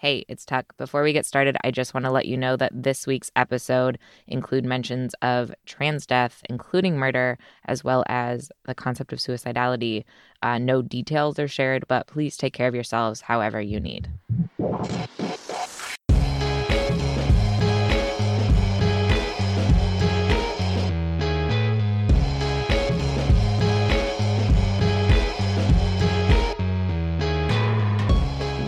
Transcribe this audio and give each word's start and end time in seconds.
Hey, 0.00 0.24
it's 0.28 0.44
Tuck. 0.44 0.76
Before 0.76 1.02
we 1.02 1.12
get 1.12 1.26
started, 1.26 1.56
I 1.64 1.72
just 1.72 1.92
want 1.92 2.06
to 2.06 2.12
let 2.12 2.26
you 2.26 2.36
know 2.36 2.56
that 2.56 2.70
this 2.72 3.04
week's 3.04 3.32
episode 3.34 3.98
include 4.28 4.64
mentions 4.64 5.12
of 5.22 5.52
trans 5.66 6.06
death, 6.06 6.40
including 6.48 6.96
murder, 6.96 7.36
as 7.64 7.82
well 7.82 8.04
as 8.08 8.52
the 8.64 8.76
concept 8.76 9.12
of 9.12 9.18
suicidality. 9.18 10.04
Uh, 10.40 10.56
no 10.58 10.82
details 10.82 11.36
are 11.40 11.48
shared, 11.48 11.84
but 11.88 12.06
please 12.06 12.36
take 12.36 12.52
care 12.52 12.68
of 12.68 12.76
yourselves 12.76 13.22
however 13.22 13.60
you 13.60 13.80
need. 13.80 14.08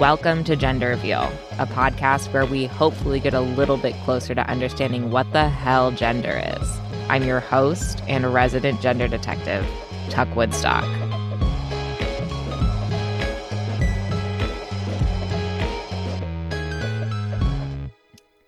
Welcome 0.01 0.45
to 0.45 0.57
Gender 0.57 0.89
Reveal, 0.89 1.31
a 1.59 1.67
podcast 1.67 2.33
where 2.33 2.47
we 2.47 2.65
hopefully 2.65 3.21
get 3.21 3.35
a 3.35 3.41
little 3.43 3.77
bit 3.77 3.95
closer 3.97 4.35
to 4.35 4.49
understanding 4.49 5.11
what 5.11 5.31
the 5.35 5.51
hell 5.51 5.91
gender 5.91 6.43
is. 6.59 6.81
I'm 7.11 7.25
your 7.25 7.41
host 7.41 8.03
and 8.09 8.33
resident 8.33 8.81
gender 8.81 9.09
detective, 9.09 9.63
Tuck 10.09 10.35
Woodstock. 10.35 10.87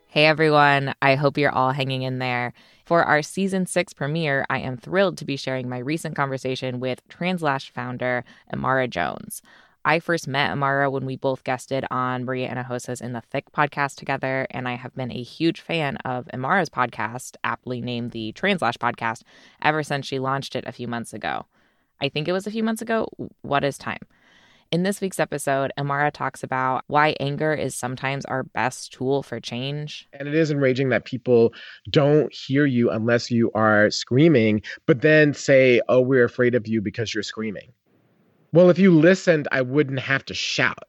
Hey 0.08 0.24
everyone, 0.24 0.94
I 1.02 1.16
hope 1.16 1.36
you're 1.36 1.52
all 1.52 1.72
hanging 1.72 2.00
in 2.00 2.18
there. 2.18 2.54
For 2.86 3.04
our 3.04 3.20
season 3.20 3.66
six 3.66 3.92
premiere, 3.92 4.46
I 4.48 4.60
am 4.60 4.78
thrilled 4.78 5.18
to 5.18 5.26
be 5.26 5.36
sharing 5.36 5.68
my 5.68 5.78
recent 5.78 6.16
conversation 6.16 6.80
with 6.80 7.06
Translash 7.08 7.70
founder 7.70 8.24
Imara 8.54 8.88
Jones. 8.88 9.42
I 9.84 9.98
first 9.98 10.28
met 10.28 10.56
Imara 10.56 10.92
when 10.92 11.06
we 11.06 11.16
both 11.16 11.42
guested 11.42 11.84
on 11.90 12.24
Maria 12.24 12.48
Hinojosa's 12.48 13.00
In 13.00 13.14
the 13.14 13.20
Thick 13.20 13.50
podcast 13.50 13.96
together, 13.96 14.46
and 14.50 14.68
I 14.68 14.74
have 14.74 14.94
been 14.94 15.10
a 15.10 15.24
huge 15.24 15.60
fan 15.60 15.96
of 16.04 16.26
Imara's 16.32 16.68
podcast, 16.68 17.34
aptly 17.42 17.80
named 17.80 18.12
the 18.12 18.30
Translash 18.32 18.76
podcast, 18.76 19.22
ever 19.60 19.82
since 19.82 20.06
she 20.06 20.20
launched 20.20 20.54
it 20.54 20.64
a 20.68 20.72
few 20.72 20.86
months 20.86 21.12
ago. 21.12 21.46
I 22.00 22.08
think 22.08 22.28
it 22.28 22.32
was 22.32 22.46
a 22.46 22.50
few 22.52 22.62
months 22.62 22.80
ago. 22.80 23.08
What 23.40 23.64
is 23.64 23.76
time? 23.76 23.98
In 24.70 24.84
this 24.84 25.00
week's 25.00 25.18
episode, 25.18 25.72
Imara 25.76 26.12
talks 26.12 26.44
about 26.44 26.84
why 26.86 27.16
anger 27.18 27.52
is 27.52 27.74
sometimes 27.74 28.24
our 28.26 28.44
best 28.44 28.92
tool 28.92 29.24
for 29.24 29.40
change. 29.40 30.08
And 30.12 30.28
it 30.28 30.34
is 30.36 30.52
enraging 30.52 30.90
that 30.90 31.06
people 31.06 31.52
don't 31.90 32.32
hear 32.32 32.66
you 32.66 32.88
unless 32.88 33.32
you 33.32 33.50
are 33.56 33.90
screaming, 33.90 34.62
but 34.86 35.00
then 35.00 35.34
say, 35.34 35.80
oh, 35.88 36.00
we're 36.00 36.24
afraid 36.24 36.54
of 36.54 36.68
you 36.68 36.80
because 36.80 37.12
you're 37.12 37.24
screaming. 37.24 37.72
Well, 38.52 38.68
if 38.68 38.78
you 38.78 38.90
listened, 38.90 39.48
I 39.50 39.62
wouldn't 39.62 40.00
have 40.00 40.26
to 40.26 40.34
shout. 40.34 40.84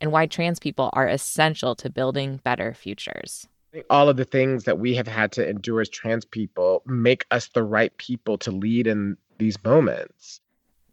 And 0.00 0.12
why 0.12 0.26
trans 0.26 0.60
people 0.60 0.90
are 0.92 1.08
essential 1.08 1.74
to 1.76 1.90
building 1.90 2.40
better 2.44 2.72
futures. 2.72 3.48
All 3.90 4.08
of 4.08 4.16
the 4.16 4.24
things 4.24 4.62
that 4.64 4.78
we 4.78 4.94
have 4.94 5.08
had 5.08 5.32
to 5.32 5.48
endure 5.48 5.80
as 5.80 5.88
trans 5.88 6.24
people 6.24 6.82
make 6.86 7.24
us 7.32 7.48
the 7.48 7.64
right 7.64 7.96
people 7.96 8.38
to 8.38 8.52
lead 8.52 8.86
in 8.86 9.16
these 9.38 9.56
moments. 9.64 10.40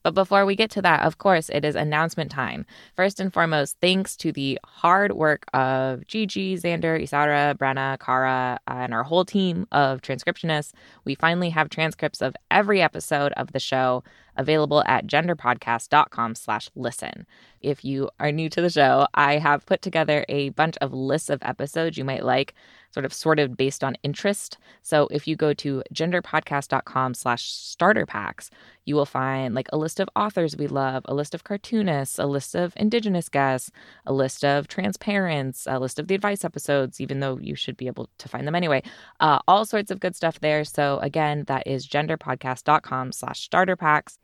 But 0.03 0.13
before 0.13 0.45
we 0.45 0.55
get 0.55 0.71
to 0.71 0.81
that, 0.81 1.03
of 1.03 1.17
course, 1.17 1.49
it 1.49 1.63
is 1.63 1.75
announcement 1.75 2.31
time. 2.31 2.66
First 2.95 3.19
and 3.19 3.31
foremost, 3.31 3.77
thanks 3.81 4.16
to 4.17 4.31
the 4.31 4.59
hard 4.66 5.13
work 5.13 5.45
of 5.53 6.05
Gigi, 6.08 6.58
Xander, 6.58 7.02
Isara, 7.02 7.55
Brenna, 7.55 7.99
Kara, 7.99 8.59
and 8.67 8.93
our 8.93 9.03
whole 9.03 9.25
team 9.25 9.67
of 9.71 10.02
transcriptionists, 10.02 10.73
we 11.05 11.16
finally 11.16 11.49
have 11.49 11.69
transcripts 11.69 12.21
of 12.21 12.35
every 12.49 12.81
episode 12.81 13.31
of 13.33 13.52
the 13.52 13.59
show 13.59 14.03
available 14.38 14.83
at 14.85 15.08
genderpodcast.com 15.08 16.36
slash 16.36 16.69
listen. 16.75 17.25
If 17.59 17.83
you 17.83 18.09
are 18.19 18.31
new 18.31 18.49
to 18.49 18.61
the 18.61 18.69
show, 18.69 19.08
I 19.13 19.38
have 19.38 19.65
put 19.65 19.81
together 19.81 20.25
a 20.30 20.49
bunch 20.49 20.77
of 20.81 20.93
lists 20.93 21.30
of 21.30 21.43
episodes 21.43 21.97
you 21.97 22.05
might 22.05 22.23
like, 22.23 22.53
sort 22.92 23.06
of 23.06 23.14
sorted 23.14 23.58
based 23.58 23.84
on 23.84 23.95
interest. 24.03 24.58
So 24.81 25.08
if 25.11 25.28
you 25.28 25.36
go 25.36 25.53
to 25.56 25.84
genderpodcast.com 25.94 27.14
slash 27.14 27.52
starter 27.52 28.05
packs, 28.05 28.49
you 28.86 28.95
will 28.95 29.05
find 29.05 29.54
like 29.54 29.70
a 29.71 29.77
list 29.77 29.99
of 29.99 30.10
authors 30.15 30.58
we 30.58 30.67
love, 30.67 31.04
a 31.05 31.14
list 31.14 31.33
of 31.33 31.43
cartoonists, 31.43 32.20
a 32.20 32.26
list 32.26 32.55
of 32.55 32.73
indigenous 32.76 33.30
guests, 33.30 33.71
a 34.05 34.14
list 34.14 34.43
of 34.43 34.67
transparents, 34.67 35.67
a 35.70 35.80
list 35.80 35.99
of 35.99 36.08
the 36.08 36.15
advice 36.15 36.43
episodes, 36.43 36.99
even 36.99 37.20
though 37.20 37.38
you 37.39 37.55
should 37.55 37.77
be 37.77 37.88
able 37.88 38.10
to 38.17 38.27
find 38.27 38.48
them 38.48 38.55
anyway. 38.55 38.83
Uh, 39.20 39.39
all 39.48 39.65
sorts 39.65 39.92
of 39.92 39.99
good 39.99 40.15
stuff 40.15 40.39
there. 40.39 40.64
So 40.64 40.99
again, 40.99 41.45
that 41.48 41.67
is 41.67 41.88
genderpodcast.com 41.88 43.11
slash 43.11 43.42
starter 43.42 43.76
packs. 43.76 44.17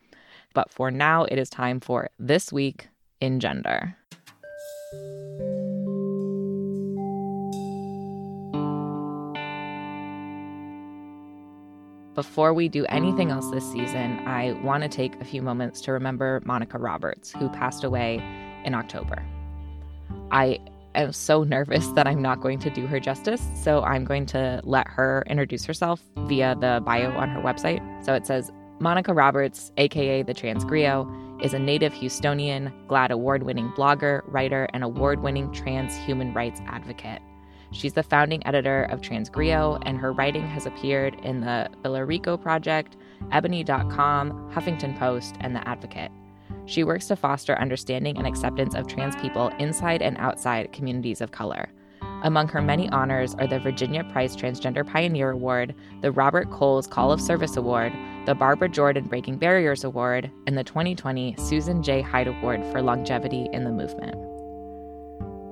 But 0.53 0.71
for 0.71 0.91
now, 0.91 1.23
it 1.25 1.37
is 1.37 1.49
time 1.49 1.79
for 1.79 2.09
This 2.17 2.51
Week 2.51 2.87
in 3.21 3.39
Gender. 3.39 3.95
Before 12.17 12.51
we 12.51 12.67
do 12.67 12.83
anything 12.87 13.29
else 13.29 13.47
this 13.51 13.71
season, 13.71 14.17
I 14.25 14.53
want 14.63 14.81
to 14.81 14.89
take 14.89 15.13
a 15.21 15.23
few 15.23 15.43
moments 15.43 15.81
to 15.81 15.91
remember 15.91 16.41
Monica 16.45 16.79
Roberts, 16.79 17.31
who 17.31 17.47
passed 17.47 17.83
away 17.83 18.15
in 18.65 18.73
October. 18.73 19.23
I 20.31 20.57
am 20.95 21.13
so 21.13 21.43
nervous 21.43 21.85
that 21.89 22.07
I'm 22.07 22.19
not 22.19 22.41
going 22.41 22.57
to 22.57 22.71
do 22.71 22.87
her 22.87 22.99
justice, 22.99 23.43
so 23.61 23.83
I'm 23.83 24.03
going 24.03 24.25
to 24.27 24.61
let 24.63 24.87
her 24.87 25.25
introduce 25.27 25.63
herself 25.63 26.01
via 26.21 26.55
the 26.55 26.81
bio 26.83 27.11
on 27.11 27.29
her 27.29 27.39
website. 27.39 27.83
So 28.03 28.15
it 28.15 28.25
says 28.25 28.51
Monica 28.79 29.13
Roberts, 29.13 29.71
aka 29.77 30.23
the 30.23 30.33
Trans 30.33 30.65
Griot, 30.65 31.45
is 31.45 31.53
a 31.53 31.59
native 31.59 31.93
Houstonian, 31.93 32.73
GLAAD 32.87 33.11
award 33.11 33.43
winning 33.43 33.69
blogger, 33.73 34.23
writer, 34.25 34.67
and 34.73 34.83
award 34.83 35.21
winning 35.21 35.53
trans 35.53 35.95
human 35.95 36.33
rights 36.33 36.61
advocate. 36.65 37.21
She's 37.71 37.93
the 37.93 38.03
founding 38.03 38.45
editor 38.47 38.83
of 38.83 39.01
TransGriot, 39.01 39.83
and 39.85 39.97
her 39.97 40.13
writing 40.13 40.47
has 40.47 40.65
appeared 40.65 41.15
in 41.23 41.41
the 41.41 41.69
Bilerico 41.83 42.41
Project, 42.41 42.95
Ebony.com, 43.31 44.51
Huffington 44.53 44.97
Post, 44.97 45.35
and 45.41 45.55
The 45.55 45.67
Advocate. 45.67 46.11
She 46.65 46.83
works 46.83 47.07
to 47.07 47.15
foster 47.15 47.57
understanding 47.59 48.17
and 48.17 48.27
acceptance 48.27 48.75
of 48.75 48.87
trans 48.87 49.15
people 49.15 49.49
inside 49.59 50.01
and 50.01 50.17
outside 50.17 50.73
communities 50.73 51.21
of 51.21 51.31
color. 51.31 51.69
Among 52.23 52.47
her 52.47 52.61
many 52.61 52.89
honors 52.89 53.35
are 53.35 53.47
the 53.47 53.59
Virginia 53.59 54.03
Prince 54.11 54.35
Transgender 54.35 54.85
Pioneer 54.85 55.31
Award, 55.31 55.75
the 56.01 56.11
Robert 56.11 56.49
Coles 56.49 56.87
Call 56.87 57.11
of 57.11 57.21
Service 57.21 57.57
Award, 57.57 57.93
the 58.25 58.33
Barbara 58.33 58.69
Jordan 58.69 59.05
Breaking 59.05 59.37
Barriers 59.37 59.83
Award, 59.83 60.31
and 60.47 60.57
the 60.57 60.63
2020 60.63 61.35
Susan 61.37 61.83
J. 61.83 62.01
Hyde 62.01 62.27
Award 62.27 62.65
for 62.71 62.81
Longevity 62.81 63.47
in 63.53 63.63
the 63.63 63.71
Movement. 63.71 64.36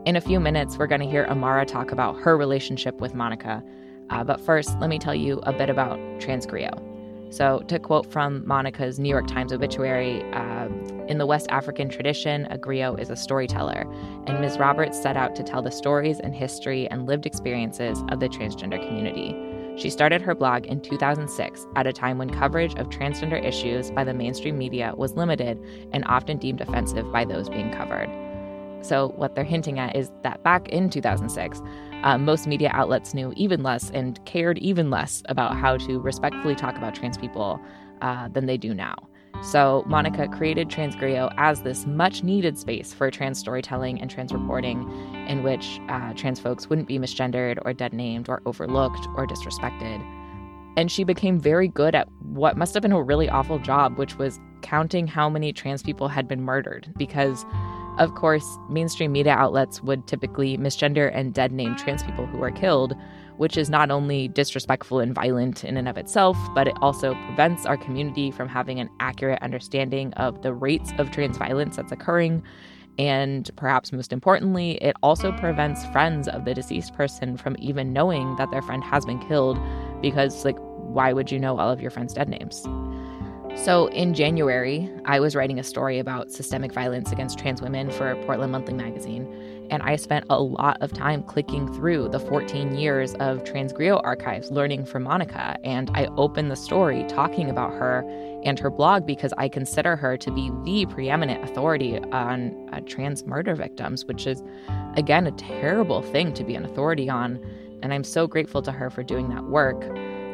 In 0.05 0.15
a 0.15 0.21
few 0.21 0.39
minutes, 0.39 0.77
we're 0.77 0.85
going 0.85 1.01
to 1.01 1.07
hear 1.07 1.25
Imara 1.25 1.65
talk 1.65 1.91
about 1.91 2.15
her 2.19 2.37
relationship 2.37 3.01
with 3.01 3.15
Monica. 3.15 3.63
Uh, 4.11 4.23
but 4.23 4.39
first, 4.39 4.79
let 4.79 4.87
me 4.87 4.99
tell 4.99 5.15
you 5.15 5.39
a 5.43 5.51
bit 5.51 5.67
about 5.67 5.97
TransGriot. 6.19 7.33
So, 7.33 7.63
to 7.67 7.79
quote 7.79 8.11
from 8.11 8.47
Monica's 8.47 8.99
New 8.99 9.09
York 9.09 9.25
Times 9.25 9.51
obituary, 9.51 10.21
uh, 10.31 10.67
in 11.07 11.17
the 11.17 11.25
West 11.25 11.47
African 11.49 11.89
tradition, 11.89 12.45
a 12.51 12.57
griot 12.59 12.99
is 12.99 13.09
a 13.09 13.15
storyteller, 13.15 13.91
and 14.27 14.39
Ms. 14.39 14.59
Roberts 14.59 15.01
set 15.01 15.17
out 15.17 15.35
to 15.37 15.43
tell 15.43 15.63
the 15.63 15.71
stories 15.71 16.19
and 16.19 16.35
history 16.35 16.87
and 16.89 17.07
lived 17.07 17.25
experiences 17.25 18.03
of 18.09 18.19
the 18.19 18.29
transgender 18.29 18.79
community. 18.87 19.35
She 19.75 19.89
started 19.89 20.21
her 20.21 20.35
blog 20.35 20.67
in 20.67 20.81
2006 20.81 21.65
at 21.75 21.87
a 21.87 21.91
time 21.91 22.19
when 22.19 22.29
coverage 22.29 22.75
of 22.75 22.89
transgender 22.89 23.43
issues 23.43 23.89
by 23.89 24.03
the 24.03 24.13
mainstream 24.13 24.59
media 24.59 24.93
was 24.95 25.15
limited 25.15 25.59
and 25.93 26.05
often 26.05 26.37
deemed 26.37 26.61
offensive 26.61 27.11
by 27.11 27.25
those 27.25 27.49
being 27.49 27.71
covered. 27.71 28.24
So, 28.81 29.09
what 29.15 29.35
they're 29.35 29.43
hinting 29.43 29.79
at 29.79 29.95
is 29.95 30.11
that 30.23 30.43
back 30.43 30.69
in 30.69 30.89
2006, 30.89 31.61
uh, 32.03 32.17
most 32.17 32.45
media 32.47 32.69
outlets 32.73 33.13
knew 33.13 33.33
even 33.35 33.63
less 33.63 33.89
and 33.91 34.23
cared 34.25 34.57
even 34.59 34.89
less 34.89 35.23
about 35.27 35.55
how 35.55 35.77
to 35.77 35.99
respectfully 35.99 36.55
talk 36.55 36.77
about 36.77 36.93
trans 36.93 37.17
people 37.17 37.59
uh, 38.01 38.27
than 38.29 38.45
they 38.45 38.57
do 38.57 38.73
now. 38.73 38.95
So, 39.41 39.83
Monica 39.85 40.27
created 40.27 40.69
Trans 40.69 40.95
Griot 40.95 41.33
as 41.37 41.61
this 41.61 41.85
much 41.85 42.23
needed 42.23 42.57
space 42.57 42.93
for 42.93 43.11
trans 43.11 43.37
storytelling 43.37 44.01
and 44.01 44.09
trans 44.09 44.31
reporting 44.31 44.89
in 45.27 45.43
which 45.43 45.79
uh, 45.89 46.13
trans 46.13 46.39
folks 46.39 46.69
wouldn't 46.69 46.87
be 46.87 46.97
misgendered 46.97 47.59
or 47.65 47.73
dead 47.73 47.93
named 47.93 48.29
or 48.29 48.41
overlooked 48.45 49.07
or 49.15 49.27
disrespected. 49.27 50.03
And 50.77 50.91
she 50.91 51.03
became 51.03 51.39
very 51.39 51.67
good 51.67 51.95
at 51.95 52.07
what 52.21 52.57
must 52.57 52.73
have 52.73 52.81
been 52.81 52.91
a 52.91 53.01
really 53.01 53.29
awful 53.29 53.59
job, 53.59 53.97
which 53.97 54.17
was 54.17 54.39
counting 54.61 55.05
how 55.07 55.29
many 55.29 55.53
trans 55.53 55.83
people 55.83 56.07
had 56.07 56.27
been 56.27 56.41
murdered 56.41 56.91
because 56.97 57.45
of 57.97 58.15
course, 58.15 58.57
mainstream 58.69 59.11
media 59.11 59.33
outlets 59.33 59.81
would 59.81 60.07
typically 60.07 60.57
misgender 60.57 61.11
and 61.13 61.33
dead 61.33 61.51
name 61.51 61.75
trans 61.75 62.03
people 62.03 62.25
who 62.25 62.41
are 62.43 62.51
killed, 62.51 62.95
which 63.37 63.57
is 63.57 63.69
not 63.69 63.91
only 63.91 64.27
disrespectful 64.27 64.99
and 64.99 65.13
violent 65.13 65.63
in 65.63 65.77
and 65.77 65.87
of 65.87 65.97
itself, 65.97 66.37
but 66.53 66.67
it 66.67 66.75
also 66.81 67.13
prevents 67.25 67.65
our 67.65 67.77
community 67.77 68.31
from 68.31 68.47
having 68.47 68.79
an 68.79 68.89
accurate 68.99 69.41
understanding 69.41 70.13
of 70.13 70.41
the 70.41 70.53
rates 70.53 70.91
of 70.97 71.11
trans 71.11 71.37
violence 71.37 71.77
that's 71.77 71.91
occurring. 71.91 72.43
And 72.97 73.49
perhaps 73.57 73.91
most 73.91 74.13
importantly, 74.13 74.73
it 74.81 74.95
also 75.03 75.31
prevents 75.33 75.85
friends 75.87 76.27
of 76.27 76.45
the 76.45 76.53
deceased 76.53 76.93
person 76.95 77.35
from 77.35 77.55
even 77.59 77.91
knowing 77.91 78.35
that 78.37 78.51
their 78.51 78.61
friend 78.61 78.83
has 78.83 79.05
been 79.05 79.19
killed 79.19 79.59
because, 80.01 80.45
like, 80.45 80.57
why 80.59 81.11
would 81.11 81.31
you 81.31 81.39
know 81.39 81.59
all 81.59 81.69
of 81.69 81.81
your 81.81 81.91
friends' 81.91 82.13
dead 82.13 82.29
names? 82.29 82.65
So, 83.55 83.87
in 83.87 84.13
January, 84.13 84.91
I 85.05 85.19
was 85.19 85.35
writing 85.35 85.59
a 85.59 85.63
story 85.63 85.97
about 85.97 86.31
systemic 86.31 86.73
violence 86.73 87.11
against 87.11 87.39
trans 87.39 87.61
women 87.61 87.89
for 87.89 88.15
Portland 88.25 88.51
Monthly 88.51 88.73
Magazine. 88.73 89.67
And 89.71 89.81
I 89.81 89.95
spent 89.95 90.25
a 90.29 90.39
lot 90.39 90.77
of 90.81 90.93
time 90.93 91.23
clicking 91.23 91.73
through 91.73 92.09
the 92.09 92.19
14 92.19 92.75
years 92.75 93.15
of 93.15 93.43
TransGriot 93.43 94.01
archives, 94.03 94.51
learning 94.51 94.85
from 94.85 95.03
Monica. 95.03 95.57
And 95.63 95.89
I 95.95 96.05
opened 96.17 96.51
the 96.51 96.55
story 96.55 97.05
talking 97.07 97.49
about 97.49 97.71
her 97.71 98.03
and 98.43 98.59
her 98.59 98.69
blog 98.69 99.07
because 99.07 99.33
I 99.37 99.49
consider 99.49 99.95
her 99.95 100.17
to 100.17 100.31
be 100.31 100.51
the 100.63 100.85
preeminent 100.93 101.43
authority 101.43 101.97
on 102.11 102.69
uh, 102.71 102.81
trans 102.85 103.25
murder 103.25 103.55
victims, 103.55 104.05
which 104.05 104.27
is, 104.27 104.43
again, 104.95 105.25
a 105.25 105.31
terrible 105.31 106.03
thing 106.03 106.33
to 106.33 106.43
be 106.43 106.53
an 106.55 106.65
authority 106.65 107.09
on. 107.09 107.43
And 107.81 107.93
I'm 107.93 108.03
so 108.03 108.27
grateful 108.27 108.61
to 108.61 108.71
her 108.71 108.89
for 108.89 109.01
doing 109.01 109.29
that 109.29 109.45
work. 109.45 109.81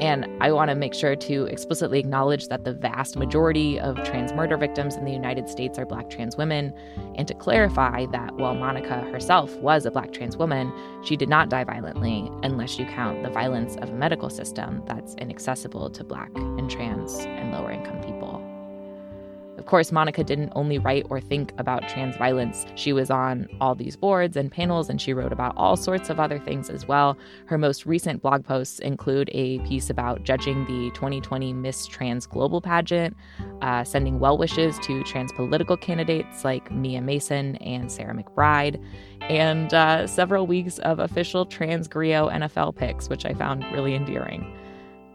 And 0.02 0.26
I 0.42 0.52
want 0.52 0.70
to 0.70 0.76
make 0.76 0.96
sure 0.96 1.16
to 1.16 1.46
explicitly 1.46 2.00
acknowledge 2.00 2.48
that 2.48 2.66
the 2.66 2.74
vast 2.74 3.16
majority 3.16 3.80
of 3.80 4.04
trans 4.04 4.34
murder 4.34 4.58
victims 4.58 4.96
in 4.96 5.06
the 5.06 5.12
United 5.12 5.48
States 5.48 5.78
are 5.78 5.86
Black 5.86 6.10
trans 6.10 6.36
women, 6.36 6.74
and 7.16 7.28
to 7.28 7.36
clarify 7.36 8.08
that 8.08 8.36
while 8.36 8.56
Monica 8.56 9.02
herself 9.12 9.56
was 9.58 9.86
a 9.86 9.92
Black 9.92 10.12
trans 10.12 10.36
woman, 10.36 10.74
she 11.06 11.16
did 11.16 11.30
not 11.30 11.50
die 11.50 11.64
violently 11.64 12.32
unless 12.42 12.80
you 12.80 12.86
count 12.88 13.22
the 13.22 13.30
violence 13.30 13.76
of 13.76 13.90
a 13.90 13.94
medical 13.94 14.32
system 14.32 14.82
that's 14.88 15.14
inaccessible 15.16 15.92
to 15.92 16.04
Black 16.04 16.32
and 16.36 16.70
trans 16.70 17.20
and 17.20 17.52
lower 17.52 17.72
income 17.72 18.02
people. 18.02 18.41
Of 19.62 19.68
course, 19.68 19.92
Monica 19.92 20.24
didn't 20.24 20.52
only 20.56 20.80
write 20.80 21.06
or 21.12 21.22
think 21.22 21.54
about 21.60 21.88
trans 21.88 22.18
violence. 22.18 22.66
She 22.74 22.94
was 22.94 23.12
on 23.12 23.48
all 23.62 23.76
these 23.76 23.96
boards 23.96 24.36
and 24.36 24.52
panels, 24.52 24.90
and 24.90 25.00
she 25.00 25.14
wrote 25.14 25.32
about 25.32 25.54
all 25.56 25.78
sorts 25.78 26.10
of 26.10 26.20
other 26.20 26.40
things 26.40 26.68
as 26.72 26.88
well. 26.88 27.16
Her 27.46 27.60
most 27.60 27.86
recent 27.86 28.24
blog 28.24 28.44
posts 28.44 28.80
include 28.80 29.30
a 29.34 29.60
piece 29.60 29.92
about 29.92 30.24
judging 30.24 30.66
the 30.66 30.90
2020 30.96 31.54
Miss 31.54 31.86
Trans 31.86 32.26
Global 32.26 32.60
pageant, 32.60 33.16
uh, 33.62 33.84
sending 33.84 34.18
well 34.18 34.36
wishes 34.36 34.80
to 34.80 35.04
trans 35.04 35.32
political 35.32 35.78
candidates 35.78 36.44
like 36.44 36.72
Mia 36.72 37.00
Mason 37.00 37.56
and 37.58 37.92
Sarah 37.92 38.16
McBride, 38.16 38.84
and 39.22 39.76
uh, 39.76 40.08
several 40.08 40.48
weeks 40.48 40.80
of 40.80 40.98
official 40.98 41.46
TransGriot 41.46 42.34
NFL 42.34 42.76
picks, 42.78 43.10
which 43.10 43.28
I 43.28 43.36
found 43.36 43.64
really 43.72 43.94
endearing. 43.94 44.58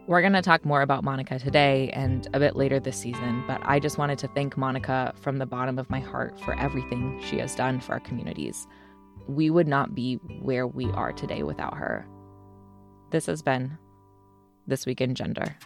We're 0.08 0.20
going 0.20 0.34
to 0.34 0.42
talk 0.42 0.64
more 0.64 0.82
about 0.82 1.02
Monica 1.02 1.36
today 1.40 1.90
and 1.92 2.28
a 2.32 2.38
bit 2.38 2.54
later 2.54 2.78
this 2.78 2.96
season, 2.96 3.42
but 3.48 3.60
I 3.64 3.80
just 3.80 3.98
wanted 3.98 4.20
to 4.20 4.28
thank 4.28 4.56
Monica 4.56 5.12
from 5.16 5.38
the 5.38 5.46
bottom 5.46 5.80
of 5.80 5.90
my 5.90 5.98
heart 5.98 6.38
for 6.38 6.56
everything 6.60 7.20
she 7.28 7.38
has 7.38 7.56
done 7.56 7.80
for 7.80 7.94
our 7.94 8.00
communities. 8.00 8.68
We 9.26 9.50
would 9.50 9.66
not 9.66 9.96
be 9.96 10.14
where 10.42 10.64
we 10.64 10.88
are 10.92 11.12
today 11.12 11.42
without 11.42 11.76
her. 11.76 12.06
This 13.10 13.26
has 13.26 13.42
been 13.42 13.76
This 14.68 14.86
Week 14.86 15.00
in 15.00 15.16
Gender. 15.16 15.56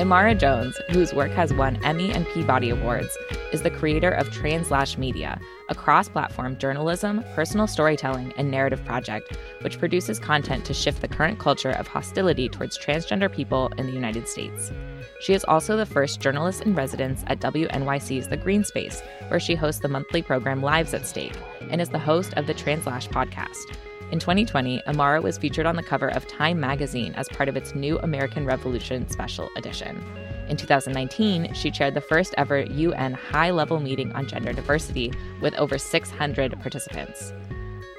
Imara 0.00 0.36
Jones, 0.36 0.76
whose 0.90 1.14
work 1.14 1.30
has 1.32 1.54
won 1.54 1.76
Emmy 1.84 2.10
and 2.10 2.26
Peabody 2.34 2.70
Awards, 2.70 3.16
is 3.52 3.62
the 3.62 3.70
creator 3.70 4.10
of 4.10 4.30
Translash 4.30 4.96
Media, 4.96 5.40
a 5.68 5.74
cross 5.74 6.08
platform 6.08 6.56
journalism, 6.58 7.24
personal 7.34 7.66
storytelling, 7.66 8.32
and 8.36 8.50
narrative 8.50 8.84
project 8.84 9.36
which 9.62 9.78
produces 9.78 10.18
content 10.18 10.64
to 10.64 10.74
shift 10.74 11.00
the 11.00 11.08
current 11.08 11.38
culture 11.38 11.70
of 11.70 11.86
hostility 11.86 12.48
towards 12.48 12.78
transgender 12.78 13.32
people 13.32 13.68
in 13.78 13.86
the 13.86 13.92
United 13.92 14.28
States. 14.28 14.72
She 15.20 15.34
is 15.34 15.44
also 15.44 15.76
the 15.76 15.86
first 15.86 16.20
journalist 16.20 16.62
in 16.62 16.74
residence 16.74 17.24
at 17.26 17.40
WNYC's 17.40 18.28
The 18.28 18.36
Greene 18.36 18.64
Space, 18.64 19.02
where 19.28 19.40
she 19.40 19.54
hosts 19.54 19.82
the 19.82 19.88
monthly 19.88 20.22
program 20.22 20.62
Lives 20.62 20.94
at 20.94 21.06
Stake 21.06 21.36
and 21.70 21.80
is 21.80 21.90
the 21.90 21.98
host 21.98 22.34
of 22.34 22.46
the 22.46 22.54
Translash 22.54 23.08
podcast. 23.08 23.76
In 24.10 24.18
2020, 24.18 24.82
Imara 24.88 25.22
was 25.22 25.38
featured 25.38 25.66
on 25.66 25.76
the 25.76 25.82
cover 25.82 26.08
of 26.08 26.26
Time 26.26 26.58
magazine 26.58 27.12
as 27.14 27.28
part 27.28 27.48
of 27.48 27.56
its 27.56 27.74
New 27.74 27.98
American 28.00 28.44
Revolution 28.44 29.08
special 29.08 29.48
edition. 29.56 30.02
In 30.50 30.56
2019, 30.56 31.54
she 31.54 31.70
chaired 31.70 31.94
the 31.94 32.00
first 32.00 32.34
ever 32.36 32.62
UN 32.62 33.14
high 33.14 33.52
level 33.52 33.78
meeting 33.78 34.10
on 34.12 34.26
gender 34.26 34.52
diversity 34.52 35.12
with 35.40 35.54
over 35.54 35.78
600 35.78 36.60
participants. 36.60 37.32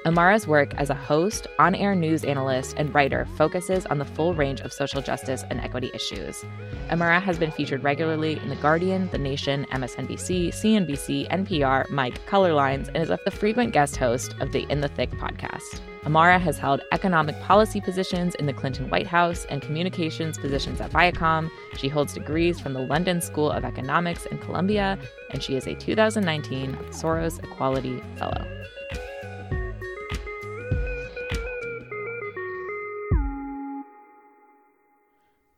Imara's 0.04 0.46
work 0.46 0.74
as 0.74 0.90
a 0.90 0.94
host, 0.94 1.46
on 1.58 1.74
air 1.74 1.94
news 1.94 2.24
analyst, 2.24 2.74
and 2.76 2.94
writer 2.94 3.26
focuses 3.36 3.86
on 3.86 3.98
the 3.98 4.04
full 4.04 4.34
range 4.34 4.60
of 4.60 4.72
social 4.72 5.00
justice 5.00 5.44
and 5.48 5.60
equity 5.60 5.90
issues. 5.94 6.44
Imara 6.90 7.22
has 7.22 7.38
been 7.38 7.52
featured 7.52 7.84
regularly 7.84 8.36
in 8.36 8.50
The 8.50 8.56
Guardian, 8.56 9.08
The 9.12 9.18
Nation, 9.18 9.64
MSNBC, 9.70 10.48
CNBC, 10.48 11.30
NPR, 11.30 11.88
Mic, 11.88 12.26
Color 12.26 12.52
Lines, 12.52 12.88
and 12.88 12.98
is 12.98 13.08
the 13.08 13.30
frequent 13.30 13.72
guest 13.72 13.96
host 13.96 14.34
of 14.40 14.52
the 14.52 14.66
In 14.68 14.80
the 14.82 14.88
Thick 14.88 15.10
podcast. 15.12 15.80
Imara 16.04 16.40
has 16.40 16.58
held 16.58 16.80
economic 16.90 17.40
policy 17.42 17.80
positions 17.80 18.34
in 18.34 18.46
the 18.46 18.52
Clinton 18.52 18.90
White 18.90 19.06
House 19.06 19.44
and 19.44 19.62
communications 19.62 20.36
positions 20.36 20.80
at 20.80 20.90
Viacom. 20.90 21.48
She 21.76 21.88
holds 21.88 22.12
degrees 22.12 22.58
from 22.58 22.72
the 22.72 22.80
London 22.80 23.20
School 23.20 23.52
of 23.52 23.64
Economics 23.64 24.26
and 24.26 24.40
Columbia, 24.40 24.98
and 25.30 25.40
she 25.40 25.54
is 25.54 25.68
a 25.68 25.76
2019 25.76 26.74
Soros 26.90 27.42
Equality 27.44 28.02
Fellow. 28.16 28.46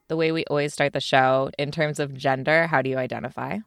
the 0.08 0.18
way 0.18 0.30
we 0.30 0.44
always 0.44 0.72
start 0.72 0.92
the 0.92 1.00
show 1.00 1.50
in 1.58 1.72
terms 1.72 1.98
of 1.98 2.14
gender. 2.14 2.66
How 2.66 2.82
do 2.82 2.90
you 2.90 2.98
identify? 2.98 3.58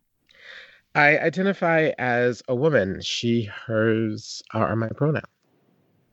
I 0.95 1.17
identify 1.17 1.91
as 1.97 2.41
a 2.47 2.55
woman. 2.55 3.01
She, 3.01 3.49
hers 3.65 4.41
are 4.53 4.75
my 4.75 4.87
pronouns. 4.89 5.25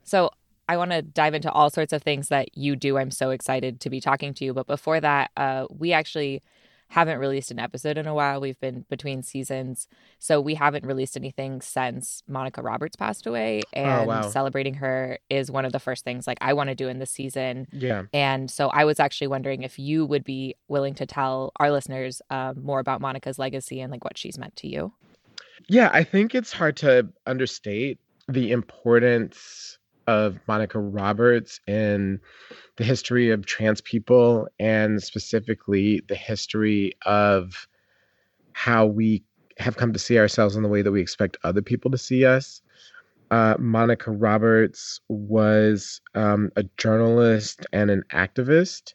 So 0.03 0.31
I 0.69 0.77
want 0.77 0.93
to 0.93 1.03
dive 1.03 1.35
into 1.35 1.51
all 1.51 1.71
sorts 1.71 1.93
of 1.93 2.03
things 2.03 2.29
that 2.29 2.57
you 2.57 2.77
do. 2.77 2.99
I'm 2.99 3.11
so 3.11 3.31
excited 3.31 3.81
to 3.81 3.91
be 3.91 4.01
talking 4.01 4.35
to 4.35 4.45
you. 4.45 4.55
But 4.55 4.67
before 4.67 5.01
that, 5.01 5.31
uh, 5.37 5.67
we 5.71 5.93
actually 5.93 6.43
haven't 6.89 7.19
released 7.19 7.51
an 7.51 7.59
episode 7.59 7.99
in 7.99 8.07
a 8.07 8.15
while. 8.15 8.41
We've 8.41 8.61
been 8.61 8.85
between 8.89 9.23
seasons. 9.23 9.89
So 10.19 10.41
we 10.41 10.55
haven't 10.55 10.87
released 10.87 11.17
anything 11.17 11.61
since 11.61 12.23
Monica 12.29 12.63
Roberts 12.63 12.97
passed 12.97 13.27
away. 13.27 13.63
Oh, 13.75 13.81
and 13.81 14.03
oh, 14.03 14.05
wow. 14.05 14.29
celebrating 14.29 14.75
her 14.75 15.19
is 15.29 15.51
one 15.51 15.65
of 15.65 15.73
the 15.73 15.81
first 15.81 16.05
things 16.05 16.27
like 16.27 16.39
I 16.41 16.53
want 16.53 16.69
to 16.69 16.75
do 16.75 16.89
in 16.89 16.99
this 16.99 17.11
season. 17.11 17.67
Yeah. 17.73 18.03
And 18.13 18.51
so 18.51 18.69
I 18.69 18.85
was 18.85 19.01
actually 19.01 19.27
wondering 19.29 19.63
if 19.63 19.79
you 19.79 20.07
would 20.07 20.25
be 20.25 20.55
willing 20.69 20.95
to 20.95 21.07
tell 21.07 21.53
our 21.57 21.71
listeners 21.73 22.23
um, 22.31 22.63
more 22.63 22.81
about 22.81 23.01
Monica's 23.01 23.39
legacy 23.39 23.81
and 23.81 23.91
like 23.91 24.05
what 24.05 24.17
she's 24.17 24.39
meant 24.39 24.57
to 24.57 24.69
you. 24.69 24.93
Yeah, 25.69 25.91
I 25.93 26.05
think 26.05 26.35
it's 26.35 26.53
hard 26.53 26.77
to 26.79 27.09
understate 27.27 27.99
the 28.29 28.53
importance 28.53 29.79
of 30.07 30.39
Monica 30.47 30.79
Roberts 30.79 31.61
in 31.67 32.21
the 32.77 32.85
history 32.85 33.31
of 33.31 33.47
trans 33.47 33.81
people 33.81 34.49
and 34.59 35.03
specifically 35.03 36.03
the 36.09 36.15
history 36.15 36.93
of 37.07 37.69
how 38.53 38.87
we 38.87 39.23
have 39.59 39.77
come 39.77 39.93
to 39.93 39.99
see 39.99 40.19
ourselves 40.19 40.57
in 40.57 40.63
the 40.63 40.69
way 40.69 40.83
that 40.83 40.93
we 40.93 41.01
expect 41.01 41.37
other 41.45 41.63
people 41.63 41.91
to 41.91 41.99
see 41.99 42.25
us. 42.25 42.61
Uh, 43.31 43.55
Monica 43.59 44.11
Roberts 44.11 45.01
was 45.09 46.01
um, 46.15 46.51
a 46.57 46.65
journalist 46.77 47.67
and 47.73 47.91
an 47.91 48.05
activist. 48.13 48.95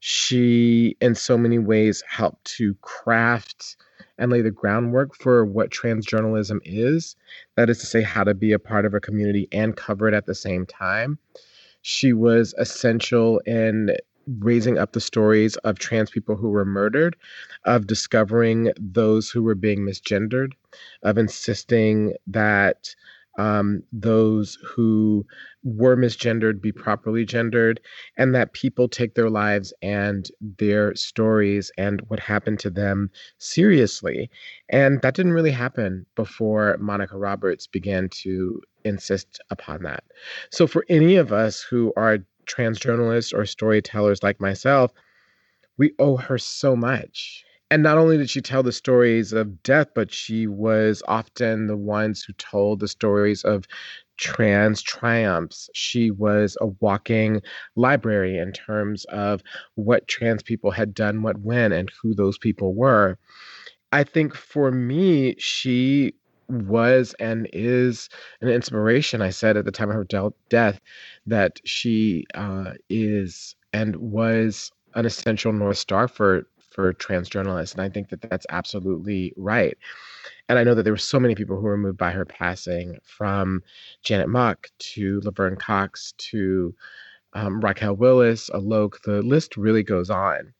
She, 0.00 0.96
in 1.00 1.14
so 1.14 1.38
many 1.38 1.58
ways, 1.58 2.02
helped 2.08 2.44
to 2.56 2.74
craft 2.82 3.76
and 4.18 4.30
lay 4.30 4.40
the 4.40 4.50
groundwork 4.50 5.14
for 5.14 5.44
what 5.44 5.70
trans 5.70 6.06
journalism 6.06 6.60
is. 6.64 7.16
That 7.56 7.70
is 7.70 7.78
to 7.78 7.86
say, 7.86 8.02
how 8.02 8.24
to 8.24 8.34
be 8.34 8.52
a 8.52 8.58
part 8.58 8.84
of 8.84 8.94
a 8.94 9.00
community 9.00 9.48
and 9.52 9.76
cover 9.76 10.08
it 10.08 10.14
at 10.14 10.26
the 10.26 10.34
same 10.34 10.66
time. 10.66 11.18
She 11.82 12.12
was 12.12 12.54
essential 12.58 13.40
in 13.46 13.96
raising 14.38 14.76
up 14.76 14.92
the 14.92 15.00
stories 15.00 15.56
of 15.58 15.78
trans 15.78 16.10
people 16.10 16.36
who 16.36 16.48
were 16.48 16.64
murdered, 16.64 17.16
of 17.64 17.86
discovering 17.86 18.72
those 18.76 19.30
who 19.30 19.42
were 19.42 19.54
being 19.54 19.80
misgendered, 19.80 20.52
of 21.02 21.16
insisting 21.16 22.14
that 22.26 22.94
um, 23.38 23.82
those 23.92 24.58
who 24.64 25.26
were 25.64 25.96
misgendered 25.96 26.60
be 26.60 26.72
properly 26.72 27.24
gendered, 27.24 27.80
and 28.16 28.34
that 28.34 28.52
people 28.52 28.88
take 28.88 29.14
their 29.14 29.30
lives 29.30 29.72
and 29.82 30.30
their 30.40 30.94
stories 30.94 31.70
and 31.76 32.00
what 32.08 32.20
happened 32.20 32.58
to 32.60 32.70
them 32.70 33.10
seriously. 33.38 34.30
And 34.68 35.00
that 35.02 35.14
didn't 35.14 35.32
really 35.32 35.50
happen 35.50 36.06
before 36.14 36.76
Monica 36.78 37.16
Roberts 37.18 37.66
began 37.66 38.08
to 38.10 38.60
insist 38.84 39.40
upon 39.50 39.82
that. 39.82 40.04
So, 40.50 40.66
for 40.66 40.84
any 40.88 41.16
of 41.16 41.32
us 41.32 41.62
who 41.62 41.92
are 41.96 42.18
trans 42.46 42.78
journalists 42.78 43.32
or 43.32 43.44
storytellers 43.44 44.22
like 44.22 44.40
myself, 44.40 44.92
we 45.78 45.92
owe 45.98 46.16
her 46.16 46.38
so 46.38 46.76
much 46.76 47.45
and 47.70 47.82
not 47.82 47.98
only 47.98 48.16
did 48.16 48.30
she 48.30 48.40
tell 48.40 48.62
the 48.62 48.72
stories 48.72 49.32
of 49.32 49.62
death, 49.62 49.88
but 49.94 50.12
she 50.12 50.46
was 50.46 51.02
often 51.08 51.66
the 51.66 51.76
ones 51.76 52.22
who 52.22 52.32
told 52.34 52.80
the 52.80 52.88
stories 52.88 53.42
of 53.44 53.66
trans 54.18 54.82
triumphs. 54.82 55.68
She 55.74 56.10
was 56.10 56.56
a 56.60 56.66
walking 56.80 57.42
library 57.74 58.38
in 58.38 58.52
terms 58.52 59.04
of 59.06 59.42
what 59.74 60.08
trans 60.08 60.42
people 60.42 60.70
had 60.70 60.94
done, 60.94 61.22
what 61.22 61.40
when, 61.40 61.72
and 61.72 61.90
who 62.00 62.14
those 62.14 62.38
people 62.38 62.74
were. 62.74 63.18
I 63.92 64.04
think 64.04 64.34
for 64.34 64.70
me, 64.70 65.34
she 65.38 66.14
was 66.48 67.14
and 67.18 67.48
is 67.52 68.08
an 68.40 68.48
inspiration. 68.48 69.22
I 69.22 69.30
said 69.30 69.56
at 69.56 69.64
the 69.64 69.72
time 69.72 69.90
of 69.90 69.96
her 69.96 70.32
death 70.48 70.80
that 71.26 71.60
she 71.64 72.26
uh, 72.34 72.74
is 72.88 73.56
and 73.72 73.96
was 73.96 74.70
an 74.94 75.06
essential 75.06 75.52
North 75.52 75.78
Star 75.78 76.08
for 76.08 76.46
for 76.76 76.92
trans 76.92 77.28
journalists. 77.28 77.74
And 77.74 77.82
I 77.82 77.88
think 77.88 78.10
that 78.10 78.20
that's 78.20 78.46
absolutely 78.50 79.32
right. 79.36 79.76
And 80.48 80.58
I 80.58 80.62
know 80.62 80.74
that 80.74 80.82
there 80.84 80.92
were 80.92 80.98
so 80.98 81.18
many 81.18 81.34
people 81.34 81.56
who 81.56 81.62
were 81.62 81.76
moved 81.78 81.98
by 81.98 82.12
her 82.12 82.26
passing, 82.26 82.98
from 83.02 83.62
Janet 84.02 84.28
Mock 84.28 84.68
to 84.94 85.20
Laverne 85.24 85.56
Cox 85.56 86.12
to 86.18 86.74
um, 87.32 87.60
Raquel 87.60 87.96
Willis, 87.96 88.50
Alok. 88.50 89.00
The 89.02 89.22
list 89.22 89.56
really 89.56 89.82
goes 89.82 90.10
on. 90.10 90.52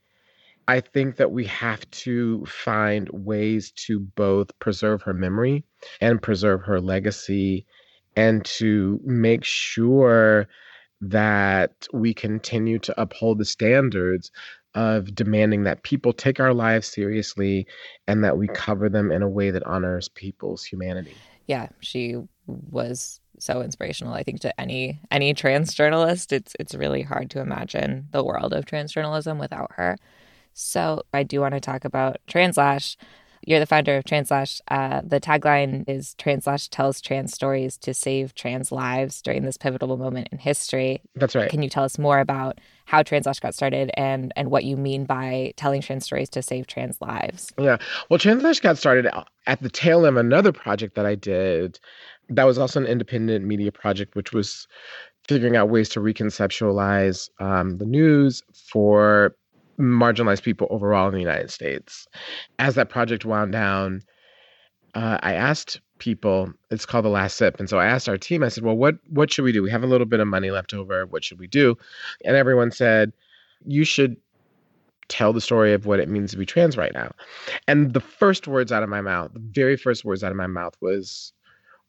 I 0.67 0.81
think 0.81 1.17
that 1.17 1.31
we 1.31 1.45
have 1.45 1.89
to 1.91 2.45
find 2.47 3.09
ways 3.13 3.71
to 3.87 4.01
both 4.01 4.59
preserve 4.59 5.03
her 5.03 5.15
memory 5.15 5.65
and 6.01 6.21
preserve 6.21 6.63
her 6.63 6.81
legacy 6.81 7.67
and 8.17 8.45
to 8.47 8.99
make 9.05 9.45
sure 9.45 10.49
that 11.01 11.87
we 11.93 12.15
continue 12.15 12.79
to 12.79 13.01
uphold 13.01 13.39
the 13.39 13.45
standards 13.45 14.33
of 14.77 15.15
demanding 15.15 15.65
that 15.65 15.83
people 15.83 16.13
take 16.13 16.39
our 16.39 16.55
lives 16.55 16.87
seriously 16.87 17.67
and 18.07 18.23
that 18.23 18.39
we 18.39 18.47
cover 18.49 18.89
them 18.89 19.11
in 19.11 19.23
a 19.23 19.29
way 19.29 19.51
that 19.51 19.65
honors 19.65 20.09
people's 20.09 20.63
humanity. 20.65 21.17
Yeah, 21.47 21.69
she 21.81 22.17
was 22.47 23.21
so 23.39 23.61
inspirational 23.61 24.15
I 24.15 24.23
think 24.23 24.41
to 24.41 24.61
any 24.61 25.01
any 25.11 25.35
trans 25.35 25.75
journalist. 25.75 26.33
It's 26.33 26.55
it's 26.61 26.75
really 26.75 27.03
hard 27.03 27.31
to 27.31 27.41
imagine 27.41 28.09
the 28.13 28.23
world 28.23 28.53
of 28.53 28.67
trans 28.67 28.93
journalism 28.93 29.39
without 29.39 29.73
her. 29.73 29.97
So, 30.59 31.03
I 31.13 31.23
do 31.23 31.41
want 31.41 31.53
to 31.53 31.61
talk 31.61 31.85
about 31.85 32.17
Translash. 32.27 32.97
You're 33.47 33.61
the 33.61 33.67
founder 33.67 33.97
of 33.97 34.05
Translash. 34.05 34.61
Uh, 34.69 35.03
the 35.05 35.21
tagline 35.21 35.89
is 35.89 36.15
Translash 36.19 36.69
tells 36.69 37.01
trans 37.01 37.33
stories 37.33 37.79
to 37.79 37.95
save 37.95 38.35
trans 38.35 38.73
lives 38.73 39.23
during 39.23 39.45
this 39.45 39.57
pivotal 39.57 39.97
moment 39.97 40.29
in 40.33 40.39
history. 40.39 41.01
That's 41.15 41.37
right. 41.37 41.49
Can 41.49 41.63
you 41.63 41.69
tell 41.69 41.85
us 41.85 41.97
more 41.97 42.19
about 42.19 42.59
how 42.87 43.05
Translash 43.05 43.39
got 43.39 43.55
started 43.55 43.93
and 43.97 44.33
and 44.35 44.51
what 44.51 44.65
you 44.65 44.77
mean 44.77 45.05
by 45.05 45.55
telling 45.57 45.81
trans 45.81 46.05
stories 46.05 46.29
to 46.31 46.43
save 46.43 46.67
trans 46.67 47.01
lives? 47.01 47.53
Yeah. 47.57 47.77
Well, 48.11 48.19
Translash 48.19 48.61
got 48.61 48.79
started 48.79 49.09
at 49.47 49.63
the 49.63 49.71
tail 49.71 50.07
end 50.07 50.17
of 50.19 50.27
another 50.27 50.53
project 50.53 50.97
that 50.97 51.07
I 51.07 51.15
did. 51.15 51.79
That 52.29 52.45
was 52.45 52.59
also 52.59 52.81
an 52.81 52.87
independent 52.87 53.45
media 53.45 53.71
project, 53.71 54.17
which 54.17 54.33
was 54.33 54.67
figuring 55.29 55.55
out 55.55 55.69
ways 55.69 55.89
to 55.91 56.01
reconceptualize 56.01 57.31
um, 57.41 57.79
the 57.79 57.87
news 57.87 58.43
for 58.73 59.37
marginalized 59.79 60.43
people 60.43 60.67
overall 60.71 61.09
in 61.09 61.15
the 61.15 61.21
United 61.21 61.51
States. 61.51 62.07
As 62.59 62.75
that 62.75 62.89
project 62.89 63.25
wound 63.25 63.53
down, 63.53 64.03
uh, 64.95 65.19
I 65.23 65.35
asked 65.35 65.81
people. 65.99 66.53
It's 66.71 66.87
called 66.87 67.05
the 67.05 67.11
Last 67.11 67.37
Sip, 67.37 67.59
and 67.59 67.69
so 67.69 67.79
I 67.79 67.87
asked 67.87 68.09
our 68.09 68.19
team. 68.19 68.43
I 68.43 68.49
said, 68.49 68.65
"Well, 68.65 68.77
what 68.77 68.97
what 69.09 69.33
should 69.33 69.45
we 69.45 69.53
do? 69.53 69.63
We 69.63 69.71
have 69.71 69.83
a 69.83 69.87
little 69.87 70.07
bit 70.07 70.21
of 70.21 70.29
money 70.29 70.51
left 70.51 70.75
over. 70.75 71.07
What 71.07 71.25
should 71.25 71.39
we 71.39 71.47
do?" 71.47 71.77
And 72.25 72.37
everyone 72.37 72.71
said, 72.71 73.13
"You 73.65 73.85
should." 73.85 74.17
Tell 75.09 75.33
the 75.33 75.41
story 75.41 75.73
of 75.73 75.87
what 75.87 76.01
it 76.01 76.09
means 76.09 76.33
to 76.33 76.37
be 76.37 76.45
trans 76.45 76.77
right 76.77 76.93
now. 76.93 77.13
And 77.69 77.93
the 77.95 78.01
first 78.01 78.49
words 78.49 78.73
out 78.73 78.83
of 78.83 78.89
my 78.89 79.01
mouth, 79.01 79.33
the 79.35 79.39
very 79.39 79.77
first 79.77 80.05
words 80.05 80.25
out 80.25 80.33
of 80.33 80.37
my 80.37 80.49
mouth 80.49 80.77
was, 80.81 81.33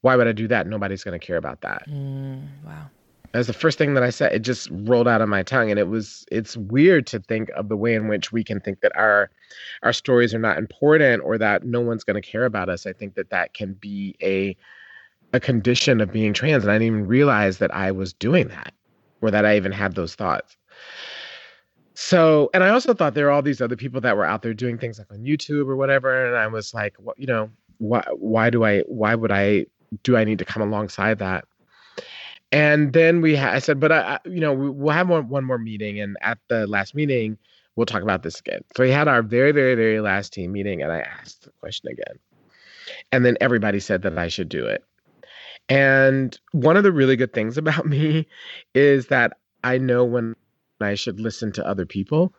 Why 0.02 0.16
would 0.16 0.28
I 0.28 0.34
do 0.34 0.48
that? 0.50 0.68
Nobody's 0.68 1.04
going 1.04 1.20
to 1.20 1.26
care 1.26 1.38
about 1.38 1.62
that. 1.62 1.90
Mm, 1.90 2.44
wow. 2.64 2.92
Was 3.34 3.48
the 3.48 3.54
first 3.54 3.78
thing 3.78 3.94
that 3.94 4.04
I 4.04 4.10
said. 4.10 4.34
It 4.34 4.40
just 4.40 4.70
rolled 4.72 5.08
out 5.08 5.22
of 5.22 5.30
my 5.30 5.44
tongue, 5.44 5.70
and 5.70 5.80
it 5.80 5.90
was 5.90 6.26
it's 6.32 6.58
weird 6.58 7.06
to 7.08 7.20
think 7.20 7.50
of 7.50 7.70
the 7.70 7.78
way 7.78 7.94
in 7.94 8.08
which 8.08 8.32
we 8.32 8.44
can 8.44 8.60
think 8.60 8.82
that 8.82 8.96
our 8.96 9.30
our 9.84 9.94
stories 9.94 10.34
are 10.34 10.40
not 10.40 10.58
important 10.58 11.24
or 11.24 11.38
that 11.38 11.64
no 11.64 11.82
one's 11.82 12.04
going 12.04 12.22
to 12.22 12.28
care 12.28 12.46
about 12.46 12.70
us. 12.70 12.86
I 12.86 12.94
think 12.94 13.16
that 13.16 13.30
that 13.30 13.54
can 13.54 13.74
be 13.74 14.16
a 14.24 14.56
a 15.34 15.40
condition 15.40 16.02
of 16.02 16.12
being 16.12 16.34
trans, 16.34 16.64
and 16.64 16.72
I 16.72 16.76
didn't 16.76 16.88
even 16.88 17.08
realize 17.08 17.58
that 17.60 17.74
I 17.74 17.92
was 17.92 18.14
doing 18.14 18.48
that, 18.48 18.74
or 19.22 19.30
that 19.30 19.46
I 19.46 19.56
even 19.58 19.72
had 19.72 19.96
those 19.96 20.16
thoughts. 20.16 20.58
So, 21.94 22.50
and 22.54 22.64
I 22.64 22.70
also 22.70 22.94
thought 22.94 23.14
there 23.14 23.26
were 23.26 23.32
all 23.32 23.42
these 23.42 23.62
other 23.62 23.76
people 23.76 24.00
that 24.02 24.16
were 24.16 24.26
out 24.26 24.42
there 24.42 24.54
doing 24.54 24.78
things 24.78 25.00
like 25.00 25.12
on 25.12 25.20
YouTube 25.20 25.68
or 25.68 25.76
whatever, 25.76 26.28
and 26.28 26.38
I 26.38 26.48
was 26.48 26.74
like, 26.74 26.96
what, 27.00 27.20
you 27.20 27.28
know, 27.28 27.50
why 27.80 28.04
why 28.16 28.50
do 28.50 28.64
I 28.64 28.82
why 28.82 29.16
would 29.16 29.32
I 29.32 29.66
do 30.04 30.16
I 30.16 30.24
need 30.24 30.40
to 30.40 30.46
come 30.46 30.62
alongside 30.62 31.20
that? 31.20 31.46
And 32.52 32.94
then 32.94 33.22
we, 33.22 33.36
ha- 33.36 33.52
I 33.52 33.60
said, 33.60 33.80
but 33.80 33.92
I, 33.92 34.20
you 34.26 34.40
know, 34.40 34.54
we'll 34.54 34.94
have 34.94 35.10
one, 35.10 35.28
one 35.28 35.44
more 35.44 35.58
meeting, 35.58 36.00
and 36.00 36.16
at 36.22 36.38
the 36.48 36.66
last 36.66 36.96
meeting, 36.96 37.38
we'll 37.76 37.86
talk 37.86 38.02
about 38.02 38.24
this 38.24 38.40
again. 38.40 38.62
So 38.76 38.84
we 38.84 38.92
had 38.92 39.08
our 39.08 39.22
very, 39.22 39.52
very, 39.52 39.76
very 39.76 40.00
last 40.00 40.34
team 40.34 40.54
meeting, 40.54 40.82
and 40.82 40.92
I 40.92 41.00
asked 41.00 41.44
the 41.44 41.52
question 41.60 41.90
again, 41.92 42.20
and 43.12 43.26
then 43.26 43.38
everybody 43.42 43.80
said 43.80 44.04
that 44.04 44.18
I 44.18 44.30
should 44.30 44.50
do 44.50 44.66
it. 44.66 44.84
And 45.70 46.38
one 46.54 46.78
of 46.78 46.84
the 46.84 46.92
really 46.92 47.16
good 47.18 47.34
things 47.34 47.58
about 47.58 47.86
me 47.86 48.28
is 48.74 49.08
that 49.08 49.38
I 49.64 49.78
know 49.78 50.06
when 50.06 50.36
I 50.80 50.96
should 50.96 51.20
listen 51.20 51.52
to 51.54 51.68
other 51.68 51.86
people. 51.86 52.34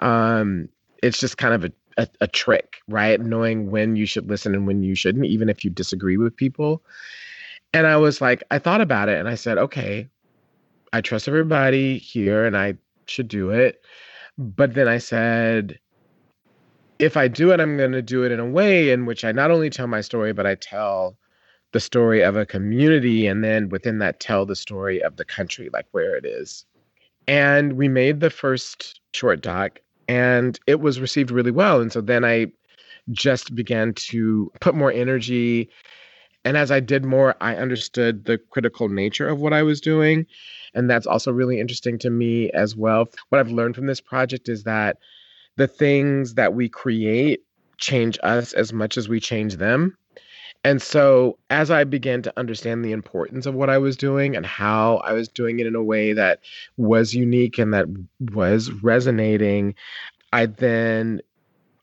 Um, 0.00 0.68
it's 1.02 1.18
just 1.18 1.38
kind 1.38 1.54
of 1.54 1.64
a, 1.64 1.72
a, 2.02 2.08
a 2.22 2.26
trick, 2.26 2.78
right? 2.88 3.20
Knowing 3.20 3.70
when 3.70 3.96
you 3.96 4.06
should 4.06 4.28
listen 4.28 4.54
and 4.54 4.66
when 4.66 4.82
you 4.82 4.94
shouldn't, 4.94 5.26
even 5.26 5.48
if 5.48 5.64
you 5.64 5.70
disagree 5.70 6.16
with 6.16 6.36
people. 6.36 6.82
And 7.74 7.88
I 7.88 7.96
was 7.96 8.20
like, 8.20 8.44
I 8.52 8.60
thought 8.60 8.80
about 8.80 9.08
it 9.08 9.18
and 9.18 9.28
I 9.28 9.34
said, 9.34 9.58
okay, 9.58 10.08
I 10.92 11.00
trust 11.00 11.26
everybody 11.26 11.98
here 11.98 12.46
and 12.46 12.56
I 12.56 12.74
should 13.06 13.26
do 13.26 13.50
it. 13.50 13.84
But 14.38 14.74
then 14.74 14.86
I 14.86 14.98
said, 14.98 15.80
if 17.00 17.16
I 17.16 17.26
do 17.26 17.50
it, 17.50 17.58
I'm 17.58 17.76
going 17.76 17.90
to 17.90 18.00
do 18.00 18.22
it 18.22 18.30
in 18.30 18.38
a 18.38 18.46
way 18.46 18.90
in 18.90 19.06
which 19.06 19.24
I 19.24 19.32
not 19.32 19.50
only 19.50 19.70
tell 19.70 19.88
my 19.88 20.02
story, 20.02 20.32
but 20.32 20.46
I 20.46 20.54
tell 20.54 21.16
the 21.72 21.80
story 21.80 22.22
of 22.22 22.36
a 22.36 22.46
community. 22.46 23.26
And 23.26 23.42
then 23.42 23.68
within 23.68 23.98
that, 23.98 24.20
tell 24.20 24.46
the 24.46 24.54
story 24.54 25.02
of 25.02 25.16
the 25.16 25.24
country, 25.24 25.68
like 25.72 25.86
where 25.90 26.14
it 26.14 26.24
is. 26.24 26.64
And 27.26 27.72
we 27.72 27.88
made 27.88 28.20
the 28.20 28.30
first 28.30 29.00
short 29.14 29.40
doc 29.40 29.80
and 30.06 30.60
it 30.68 30.78
was 30.78 31.00
received 31.00 31.32
really 31.32 31.50
well. 31.50 31.80
And 31.80 31.90
so 31.90 32.00
then 32.00 32.24
I 32.24 32.52
just 33.10 33.56
began 33.56 33.94
to 33.94 34.52
put 34.60 34.76
more 34.76 34.92
energy 34.92 35.70
and 36.44 36.56
as 36.56 36.70
I 36.70 36.80
did 36.80 37.04
more, 37.04 37.34
I 37.40 37.56
understood 37.56 38.24
the 38.26 38.38
critical 38.38 38.88
nature 38.88 39.28
of 39.28 39.40
what 39.40 39.52
I 39.52 39.62
was 39.62 39.80
doing. 39.80 40.26
And 40.74 40.90
that's 40.90 41.06
also 41.06 41.32
really 41.32 41.58
interesting 41.58 41.98
to 42.00 42.10
me 42.10 42.50
as 42.50 42.76
well. 42.76 43.06
What 43.30 43.38
I've 43.38 43.50
learned 43.50 43.74
from 43.74 43.86
this 43.86 44.00
project 44.00 44.48
is 44.48 44.64
that 44.64 44.98
the 45.56 45.68
things 45.68 46.34
that 46.34 46.54
we 46.54 46.68
create 46.68 47.44
change 47.78 48.18
us 48.22 48.52
as 48.52 48.72
much 48.72 48.98
as 48.98 49.08
we 49.08 49.20
change 49.20 49.56
them. 49.56 49.96
And 50.66 50.80
so, 50.80 51.38
as 51.50 51.70
I 51.70 51.84
began 51.84 52.22
to 52.22 52.32
understand 52.38 52.84
the 52.84 52.92
importance 52.92 53.44
of 53.44 53.54
what 53.54 53.68
I 53.68 53.76
was 53.76 53.96
doing 53.96 54.34
and 54.34 54.46
how 54.46 54.96
I 54.98 55.12
was 55.12 55.28
doing 55.28 55.60
it 55.60 55.66
in 55.66 55.74
a 55.74 55.82
way 55.82 56.14
that 56.14 56.40
was 56.78 57.14
unique 57.14 57.58
and 57.58 57.74
that 57.74 57.86
was 58.32 58.70
resonating, 58.82 59.74
I 60.32 60.46
then 60.46 61.20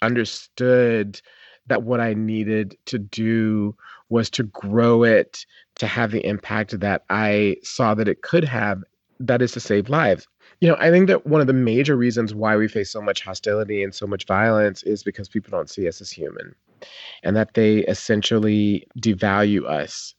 understood 0.02 1.22
that 1.68 1.84
what 1.84 2.00
I 2.00 2.16
needed 2.16 2.76
to 2.86 2.98
do 2.98 3.76
was 4.12 4.30
to 4.30 4.44
grow 4.44 5.04
it 5.04 5.46
to 5.76 5.88
have 5.88 6.12
the 6.12 6.24
impact 6.26 6.80
that 6.82 7.04
I 7.10 7.56
saw 7.64 7.96
that 7.96 8.10
it 8.10 8.22
could 8.22 8.44
have, 8.44 8.84
that 9.22 9.42
is 9.42 9.54
to 9.54 9.60
save 9.60 9.90
lives. 9.90 10.28
You 10.60 10.68
know, 10.68 10.76
I 10.80 10.92
think 10.92 11.08
that 11.08 11.26
one 11.26 11.42
of 11.42 11.48
the 11.48 11.54
major 11.54 11.96
reasons 11.96 12.36
why 12.36 12.56
we 12.58 12.68
face 12.68 12.92
so 12.92 13.02
much 13.02 13.22
hostility 13.22 13.84
and 13.84 13.96
so 13.96 14.06
much 14.06 14.28
violence 14.28 14.84
is 14.84 15.02
because 15.02 15.30
people 15.30 15.50
don't 15.50 15.70
see 15.70 15.88
us 15.88 16.02
as 16.02 16.12
human 16.12 16.54
and 17.24 17.36
that 17.36 17.54
they 17.54 17.80
essentially 17.80 18.86
devalue 19.00 19.66
us. 19.66 20.14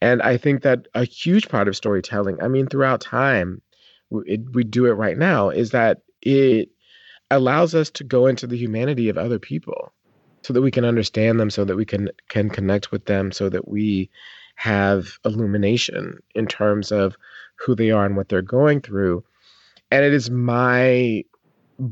And 0.00 0.20
I 0.20 0.36
think 0.36 0.62
that 0.62 0.88
a 0.94 1.04
huge 1.04 1.48
part 1.48 1.68
of 1.68 1.76
storytelling, 1.76 2.42
I 2.42 2.48
mean, 2.48 2.66
throughout 2.66 3.00
time, 3.00 3.62
it, 4.26 4.40
we 4.52 4.64
do 4.64 4.86
it 4.86 4.92
right 4.92 5.16
now, 5.16 5.50
is 5.50 5.70
that 5.70 6.02
it 6.22 6.70
allows 7.30 7.74
us 7.74 7.90
to 7.90 8.04
go 8.04 8.26
into 8.26 8.46
the 8.46 8.56
humanity 8.56 9.08
of 9.08 9.18
other 9.18 9.38
people 9.38 9.92
so 10.48 10.54
that 10.54 10.62
we 10.62 10.70
can 10.70 10.86
understand 10.86 11.38
them 11.38 11.50
so 11.50 11.62
that 11.66 11.76
we 11.76 11.84
can 11.84 12.08
can 12.30 12.48
connect 12.48 12.90
with 12.90 13.04
them 13.04 13.30
so 13.30 13.50
that 13.50 13.68
we 13.68 14.08
have 14.54 15.18
illumination 15.26 16.18
in 16.34 16.46
terms 16.46 16.90
of 16.90 17.16
who 17.56 17.74
they 17.74 17.90
are 17.90 18.06
and 18.06 18.16
what 18.16 18.30
they're 18.30 18.40
going 18.40 18.80
through. 18.80 19.22
And 19.90 20.06
it 20.06 20.14
is 20.14 20.30
my 20.30 21.22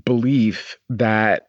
belief 0.07 0.79
that 0.89 1.49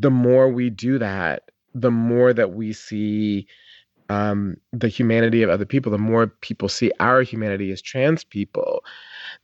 the 0.00 0.10
more 0.10 0.48
we 0.50 0.68
do 0.68 0.98
that 0.98 1.44
the 1.76 1.92
more 1.92 2.32
that 2.32 2.54
we 2.54 2.72
see 2.72 3.46
um, 4.08 4.56
the 4.72 4.88
humanity 4.88 5.44
of 5.44 5.50
other 5.50 5.64
people 5.64 5.92
the 5.92 5.96
more 5.96 6.26
people 6.26 6.68
see 6.68 6.90
our 6.98 7.22
humanity 7.22 7.70
as 7.70 7.80
trans 7.80 8.24
people 8.24 8.82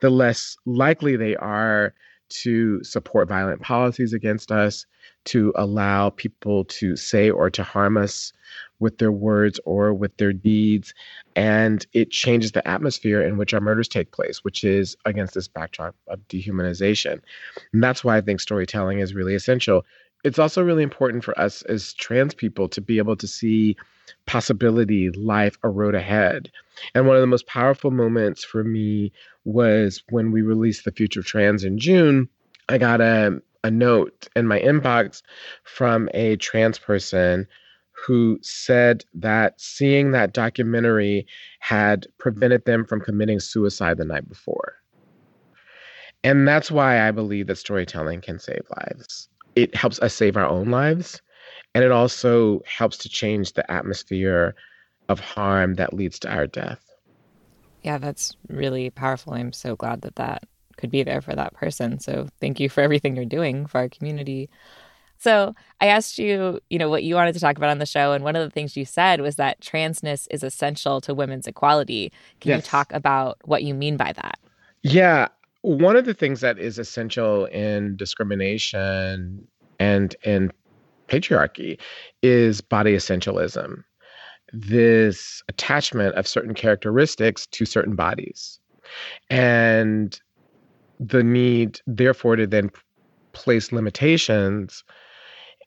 the 0.01 0.11
less 0.11 0.57
likely 0.67 1.15
they 1.15 1.37
are 1.37 1.95
to 2.41 2.83
support 2.83 3.29
violent 3.29 3.61
policies 3.61 4.13
against 4.13 4.51
us, 4.51 4.87
to 5.25 5.53
allow 5.57 6.11
people 6.11 6.65
to 6.65 6.97
say 6.97 7.31
or 7.31 7.51
to 7.51 7.63
harm 7.63 7.97
us 7.97 8.33
with 8.81 8.99
their 8.99 9.13
words 9.13 9.61
or 9.65 9.95
with 9.95 10.17
their 10.17 10.33
deeds. 10.33 10.93
And 11.37 11.87
it 11.93 12.11
changes 12.11 12.53
the 12.53 12.67
atmosphere 12.67 13.23
in 13.23 13.37
which 13.37 13.55
our 13.55 13.61
murders 13.61 13.89
take 13.89 14.11
place, 14.11 14.45
which 14.45 14.65
is 14.65 14.97
against 15.05 15.35
this 15.35 15.49
backdrop 15.49 15.95
of 16.09 16.19
dehumanization. 16.29 17.21
And 17.73 17.83
that's 17.83 18.05
why 18.05 18.17
I 18.17 18.21
think 18.21 18.41
storytelling 18.41 18.99
is 18.99 19.15
really 19.15 19.35
essential. 19.35 19.85
It's 20.25 20.39
also 20.39 20.63
really 20.63 20.83
important 20.83 21.25
for 21.25 21.39
us 21.39 21.63
as 21.63 21.95
trans 21.95 22.35
people 22.35 22.69
to 22.69 22.81
be 22.81 22.99
able 22.99 23.17
to 23.17 23.27
see 23.27 23.77
possibility, 24.27 25.11
life, 25.11 25.59
a 25.63 25.69
road 25.69 25.95
ahead. 25.95 26.51
And 26.95 27.07
one 27.07 27.17
of 27.17 27.21
the 27.21 27.27
most 27.27 27.47
powerful 27.47 27.91
moments 27.91 28.45
for 28.45 28.63
me 28.63 29.13
was 29.45 30.03
when 30.11 30.31
we 30.31 30.43
released 30.43 30.85
The 30.85 30.93
Future 30.93 31.23
Trans 31.23 31.65
in 31.65 31.79
June. 31.79 32.29
I 32.69 32.79
got 32.79 33.01
a, 33.01 33.43
a 33.65 33.71
note 33.71 34.29
in 34.37 34.47
my 34.47 34.61
inbox 34.61 35.23
from 35.65 36.09
a 36.15 36.37
trans 36.37 36.79
person 36.79 37.49
who 38.07 38.39
said 38.43 39.05
that 39.15 39.61
seeing 39.61 40.13
that 40.13 40.33
documentary 40.33 41.27
had 41.61 42.07
prevented 42.19 42.65
them 42.65 42.85
from 42.85 43.01
committing 43.01 43.41
suicide 43.41 43.99
the 43.99 44.05
night 44.05 44.29
before. 44.29 44.75
And 46.25 46.47
that's 46.47 46.71
why 46.71 47.07
I 47.07 47.11
believe 47.11 47.49
that 47.49 47.59
storytelling 47.59 48.21
can 48.21 48.39
save 48.39 48.63
lives. 48.77 49.29
It 49.55 49.75
helps 49.75 49.99
us 50.01 50.15
save 50.15 50.37
our 50.37 50.47
own 50.47 50.71
lives, 50.71 51.21
and 51.75 51.85
it 51.85 51.93
also 51.93 52.61
helps 52.67 52.97
to 52.99 53.09
change 53.09 53.53
the 53.53 53.71
atmosphere 53.71 54.55
of 55.09 55.21
harm 55.21 55.75
that 55.75 55.95
leads 55.95 56.19
to 56.21 56.33
our 56.33 56.47
death. 56.47 56.85
Yeah, 57.83 57.99
that's 57.99 58.37
really 58.49 58.91
powerful. 58.91 59.35
I'm 59.35 59.53
so 59.53 59.75
glad 59.77 60.03
that 60.03 60.17
that 60.17 60.45
could 60.77 60.91
be 60.91 61.03
there 61.03 61.21
for 61.21 61.35
that 61.35 61.55
person. 61.55 61.99
So 61.99 62.29
thank 62.41 62.61
you 62.61 62.69
for 62.69 62.81
everything 62.81 63.17
you're 63.17 63.25
doing 63.25 63.67
for 63.67 63.79
our 63.79 63.89
community. 63.89 64.49
So 65.19 65.55
I 65.81 65.87
asked 65.87 66.19
you, 66.19 66.61
you 66.71 66.79
know, 66.79 66.89
what 66.89 67.05
you 67.05 67.15
wanted 67.15 67.35
to 67.35 67.41
talk 67.41 67.57
about 67.57 67.71
on 67.71 67.79
the 67.79 67.87
show, 67.87 68.13
and 68.13 68.25
one 68.25 68.35
of 68.35 68.43
the 68.43 68.51
things 68.51 68.77
you 68.77 68.85
said 68.85 69.21
was 69.21 69.37
that 69.37 69.61
transness 69.61 70.27
is 70.31 70.43
essential 70.43 71.01
to 71.03 71.15
women's 71.15 71.47
equality. 71.47 72.13
Can 72.41 72.51
yes. 72.51 72.59
you 72.59 72.63
talk 72.63 72.93
about 72.93 73.39
what 73.45 73.63
you 73.63 73.75
mean 73.75 73.97
by 73.97 74.13
that? 74.13 74.39
Yeah, 74.83 75.29
one 75.63 75.97
of 75.97 76.05
the 76.05 76.15
things 76.15 76.41
that 76.41 76.59
is 76.59 76.79
essential 76.79 77.47
in 77.47 77.97
discrimination 77.97 79.47
and 79.79 80.15
in 80.25 80.53
patriarchy 81.09 81.79
is 82.23 82.61
body 82.61 82.95
essentialism. 82.95 83.83
This 84.53 85.43
attachment 85.49 86.15
of 86.17 86.27
certain 86.27 86.55
characteristics 86.55 87.47
to 87.47 87.65
certain 87.65 87.95
bodies. 87.95 88.59
And 89.31 90.21
the 91.01 91.23
need, 91.23 91.81
therefore, 91.87 92.37
to 92.37 92.47
then 92.47 92.71
place 93.33 93.73
limitations 93.73 94.85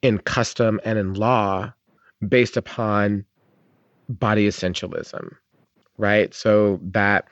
in 0.02 0.18
custom 0.18 0.78
and 0.84 0.98
in 0.98 1.14
law 1.14 1.72
based 2.28 2.56
upon 2.56 3.24
body 4.08 4.46
essentialism, 4.46 5.34
right? 5.98 6.32
So 6.32 6.78
that 6.82 7.26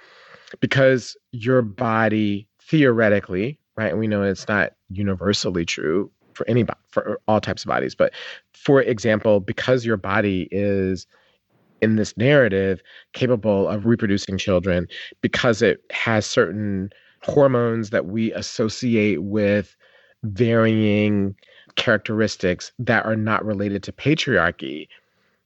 because 0.61 1.17
your 1.33 1.63
body 1.63 2.49
theoretically, 2.69 3.59
right, 3.77 3.97
we 3.97 4.07
know 4.07 4.23
it's 4.23 4.49
not 4.49 4.73
universally 4.91 5.65
true 5.65 6.11
for 6.35 6.49
any 6.49 6.65
for 6.89 7.21
all 7.29 7.41
types 7.41 7.65
of 7.65 7.69
bodies, 7.69 7.95
but 7.95 8.13
for 8.53 8.83
example, 8.83 9.41
because 9.41 9.85
your 9.85 9.97
body 9.97 10.49
is 10.51 11.07
in 11.81 11.97
this 11.97 12.17
narrative 12.17 12.83
capable 13.13 13.69
of 13.69 13.85
reproducing 13.85 14.39
children 14.39 14.87
because 15.21 15.61
it 15.61 15.81
has 15.91 16.25
certain 16.25 16.91
hormones 17.23 17.91
that 17.91 18.07
we 18.07 18.33
associate 18.33 19.23
with 19.23 19.77
varying 20.23 21.35
characteristics 21.77 22.73
that 22.79 23.05
are 23.05 23.17
not 23.17 23.45
related 23.45 23.83
to 23.83 23.93
patriarchy 23.93 24.89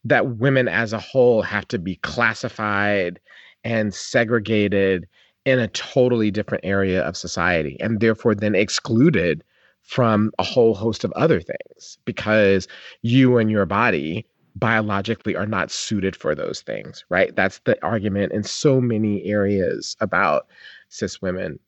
that 0.05 0.37
women 0.37 0.69
as 0.69 0.93
a 0.93 0.99
whole 0.99 1.43
have 1.43 1.67
to 1.69 1.79
be 1.79 1.97
classified 1.97 3.19
and 3.65 3.93
segregated 3.93 5.07
in 5.49 5.59
a 5.59 5.69
totally 5.69 6.31
different 6.31 6.65
area 6.65 7.03
of 7.03 7.17
society 7.17 7.77
and 7.81 8.01
therefore 8.01 8.35
then 8.35 8.55
excluded 8.55 9.43
from 9.83 10.31
a 10.39 10.43
whole 10.43 10.75
host 10.75 11.05
of 11.05 11.13
other 11.13 11.41
things 11.41 11.97
because 12.05 12.69
you 13.01 13.39
and 13.39 13.51
your 13.51 13.65
body 13.65 14.27
biologically 14.57 15.35
are 15.35 15.47
not 15.47 15.71
suited 15.71 16.15
for 16.15 16.35
those 16.35 16.61
things, 16.61 17.03
right? 17.09 17.35
That's 17.35 17.61
the 17.61 17.83
argument 17.83 18.33
in 18.33 18.43
so 18.43 18.79
many 18.79 19.25
areas 19.25 19.97
about 20.01 20.47
cis 20.91 21.23
women. 21.23 21.59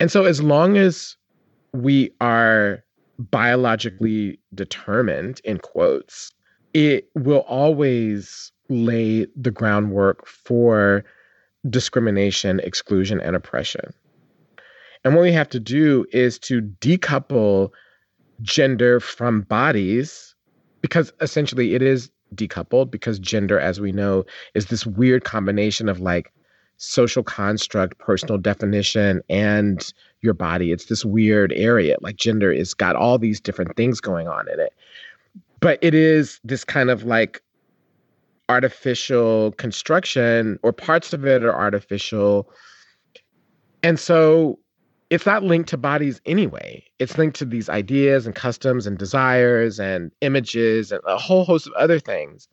And 0.00 0.10
so 0.10 0.24
as 0.24 0.42
long 0.42 0.76
as 0.76 1.16
we 1.72 2.10
are 2.20 2.82
biologically 3.18 4.40
determined 4.54 5.40
in 5.44 5.58
quotes 5.58 6.32
it 6.72 7.08
will 7.14 7.44
always 7.48 8.52
lay 8.68 9.26
the 9.36 9.50
groundwork 9.50 10.26
for 10.26 11.04
discrimination 11.68 12.60
exclusion 12.60 13.20
and 13.20 13.36
oppression 13.36 13.92
and 15.04 15.14
what 15.14 15.22
we 15.22 15.32
have 15.32 15.48
to 15.50 15.60
do 15.60 16.06
is 16.12 16.38
to 16.38 16.62
decouple 16.80 17.70
gender 18.42 19.00
from 19.00 19.42
bodies 19.42 20.34
because 20.80 21.12
essentially 21.20 21.74
it 21.74 21.82
is 21.82 22.10
decoupled 22.34 22.90
because 22.90 23.18
gender 23.18 23.58
as 23.58 23.80
we 23.80 23.92
know 23.92 24.24
is 24.54 24.66
this 24.66 24.86
weird 24.86 25.24
combination 25.24 25.88
of 25.88 26.00
like 26.00 26.32
social 26.76 27.22
construct 27.22 27.98
personal 27.98 28.38
definition 28.38 29.20
and 29.28 29.92
your 30.22 30.32
body. 30.32 30.72
It's 30.72 30.86
this 30.86 31.04
weird 31.04 31.52
area. 31.52 31.96
Like 32.00 32.16
gender 32.16 32.50
is 32.50 32.72
got 32.72 32.96
all 32.96 33.18
these 33.18 33.40
different 33.40 33.76
things 33.76 34.00
going 34.00 34.28
on 34.28 34.48
in 34.50 34.58
it. 34.58 34.72
But 35.60 35.78
it 35.82 35.94
is 35.94 36.40
this 36.42 36.64
kind 36.64 36.88
of 36.88 37.04
like 37.04 37.42
artificial 38.50 39.52
construction, 39.52 40.58
or 40.64 40.72
parts 40.72 41.12
of 41.12 41.24
it 41.24 41.44
are 41.44 41.54
artificial. 41.54 42.50
And 43.84 43.98
so 43.98 44.58
it's 45.08 45.24
not 45.24 45.44
linked 45.44 45.68
to 45.68 45.76
bodies 45.76 46.20
anyway. 46.26 46.84
It's 46.98 47.16
linked 47.16 47.36
to 47.38 47.44
these 47.44 47.68
ideas 47.68 48.26
and 48.26 48.34
customs 48.34 48.86
and 48.88 48.98
desires 48.98 49.78
and 49.78 50.10
images 50.20 50.90
and 50.90 51.00
a 51.06 51.16
whole 51.16 51.44
host 51.44 51.68
of 51.68 51.72
other 51.74 52.00
things. 52.00 52.48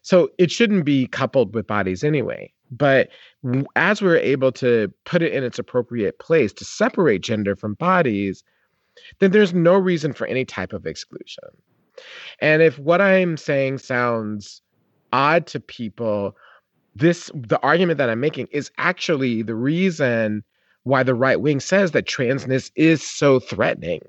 So 0.00 0.30
it 0.38 0.50
shouldn't 0.50 0.86
be 0.86 1.06
coupled 1.06 1.54
with 1.54 1.66
bodies 1.66 2.02
anyway. 2.02 2.52
But 2.70 3.10
as 3.76 4.00
we're 4.00 4.16
able 4.16 4.52
to 4.52 4.92
put 5.04 5.22
it 5.22 5.32
in 5.32 5.44
its 5.44 5.58
appropriate 5.58 6.18
place 6.18 6.52
to 6.54 6.64
separate 6.64 7.22
gender 7.22 7.54
from 7.54 7.74
bodies, 7.74 8.42
then 9.20 9.32
there's 9.32 9.52
no 9.52 9.74
reason 9.74 10.12
for 10.14 10.26
any 10.26 10.44
type 10.46 10.72
of 10.72 10.86
exclusion. 10.86 11.44
And 12.40 12.62
if 12.62 12.78
what 12.78 13.00
I'm 13.00 13.36
saying 13.36 13.78
sounds 13.78 14.62
odd 15.12 15.46
to 15.48 15.60
people, 15.60 16.36
this 16.94 17.30
the 17.34 17.60
argument 17.60 17.98
that 17.98 18.10
I'm 18.10 18.20
making 18.20 18.48
is 18.50 18.70
actually 18.78 19.42
the 19.42 19.54
reason 19.54 20.42
why 20.84 21.02
the 21.02 21.14
right 21.14 21.40
wing 21.40 21.60
says 21.60 21.90
that 21.92 22.06
transness 22.06 22.70
is 22.76 23.02
so 23.02 23.40
threatening 23.40 24.00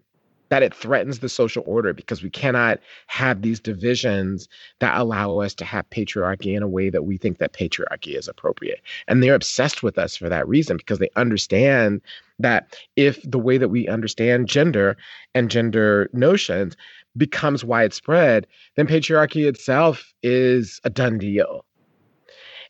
that 0.50 0.64
it 0.64 0.74
threatens 0.74 1.20
the 1.20 1.30
social 1.30 1.64
order 1.66 1.94
because 1.94 2.24
we 2.24 2.30
cannot 2.30 2.80
have 3.08 3.42
these 3.42 3.60
divisions 3.60 4.48
that 4.80 4.98
allow 4.98 5.40
us 5.40 5.54
to 5.56 5.66
have 5.66 5.90
patriarchy 5.90 6.56
in 6.56 6.64
a 6.64 6.68
way 6.68 6.90
that 6.90 7.04
we 7.04 7.18
think 7.18 7.38
that 7.38 7.54
patriarchy 7.54 8.18
is 8.18 8.28
appropriate. 8.28 8.82
And 9.08 9.22
they're 9.22 9.36
obsessed 9.36 9.84
with 9.84 9.98
us 9.98 10.16
for 10.16 10.30
that 10.30 10.48
reason 10.48 10.78
because 10.78 11.00
they 11.00 11.10
understand 11.16 12.02
that 12.40 12.78
if 12.96 13.22
the 13.30 13.40
way 13.40 13.58
that 13.58 13.70
we 13.70 13.88
understand 13.88 14.48
gender 14.48 14.96
and 15.34 15.50
gender 15.50 16.10
notions 16.14 16.78
becomes 17.18 17.66
widespread, 17.66 18.48
then 18.76 18.88
patriarchy 18.88 19.48
itself 19.48 20.14
is 20.24 20.80
a 20.84 20.90
done 20.90 21.18
deal. 21.18 21.66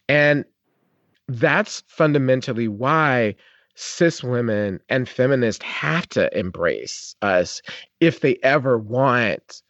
And 0.10 0.46
that's 1.28 1.84
fundamentally 1.88 2.68
why 2.68 3.36
cis 3.76 4.24
women 4.24 4.80
and 4.90 5.08
feminists 5.08 5.64
have 5.64 6.08
to 6.10 6.36
embrace 6.38 7.16
us 7.22 7.62
if 8.00 8.22
they 8.22 8.38
ever 8.44 8.78
want 8.78 9.62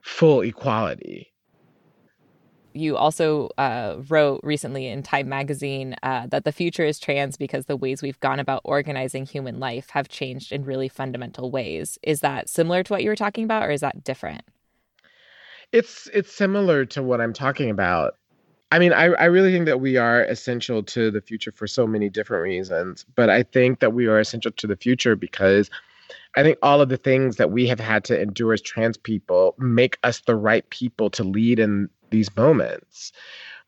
full 0.00 0.40
equality. 0.40 1.32
You 2.78 2.96
also 2.96 3.50
uh, 3.58 3.96
wrote 4.08 4.40
recently 4.44 4.86
in 4.86 5.02
Time 5.02 5.28
magazine 5.28 5.96
uh, 6.04 6.28
that 6.28 6.44
the 6.44 6.52
future 6.52 6.84
is 6.84 7.00
trans 7.00 7.36
because 7.36 7.66
the 7.66 7.76
ways 7.76 8.02
we've 8.02 8.20
gone 8.20 8.38
about 8.38 8.60
organizing 8.64 9.26
human 9.26 9.58
life 9.58 9.90
have 9.90 10.08
changed 10.08 10.52
in 10.52 10.64
really 10.64 10.88
fundamental 10.88 11.50
ways. 11.50 11.98
Is 12.04 12.20
that 12.20 12.48
similar 12.48 12.84
to 12.84 12.92
what 12.92 13.02
you 13.02 13.10
were 13.10 13.16
talking 13.16 13.42
about, 13.42 13.64
or 13.64 13.72
is 13.72 13.80
that 13.80 14.04
different? 14.04 14.42
It's 15.72 16.08
it's 16.14 16.32
similar 16.32 16.84
to 16.86 17.02
what 17.02 17.20
I'm 17.20 17.32
talking 17.32 17.68
about. 17.68 18.14
I 18.70 18.78
mean, 18.78 18.92
I, 18.92 19.06
I 19.06 19.24
really 19.24 19.50
think 19.50 19.66
that 19.66 19.80
we 19.80 19.96
are 19.96 20.22
essential 20.22 20.82
to 20.84 21.10
the 21.10 21.20
future 21.20 21.50
for 21.50 21.66
so 21.66 21.84
many 21.84 22.08
different 22.08 22.44
reasons. 22.44 23.04
But 23.16 23.28
I 23.28 23.42
think 23.42 23.80
that 23.80 23.92
we 23.92 24.06
are 24.06 24.20
essential 24.20 24.52
to 24.52 24.66
the 24.68 24.76
future 24.76 25.16
because 25.16 25.68
I 26.36 26.42
think 26.42 26.58
all 26.62 26.80
of 26.80 26.90
the 26.90 26.96
things 26.96 27.36
that 27.36 27.50
we 27.50 27.66
have 27.66 27.80
had 27.80 28.04
to 28.04 28.20
endure 28.20 28.52
as 28.52 28.62
trans 28.62 28.96
people 28.96 29.54
make 29.58 29.98
us 30.04 30.20
the 30.20 30.36
right 30.36 30.68
people 30.70 31.10
to 31.10 31.24
lead 31.24 31.58
in 31.58 31.88
these 32.10 32.34
moments, 32.36 33.12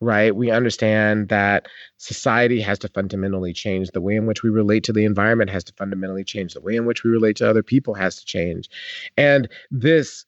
right? 0.00 0.34
We 0.34 0.50
understand 0.50 1.28
that 1.28 1.66
society 1.98 2.60
has 2.60 2.78
to 2.80 2.88
fundamentally 2.88 3.52
change. 3.52 3.90
The 3.90 4.00
way 4.00 4.16
in 4.16 4.26
which 4.26 4.42
we 4.42 4.50
relate 4.50 4.84
to 4.84 4.92
the 4.92 5.04
environment 5.04 5.50
has 5.50 5.64
to 5.64 5.72
fundamentally 5.74 6.24
change. 6.24 6.54
The 6.54 6.60
way 6.60 6.76
in 6.76 6.86
which 6.86 7.04
we 7.04 7.10
relate 7.10 7.36
to 7.36 7.48
other 7.48 7.62
people 7.62 7.94
has 7.94 8.16
to 8.16 8.24
change. 8.24 8.68
And 9.16 9.48
this 9.70 10.24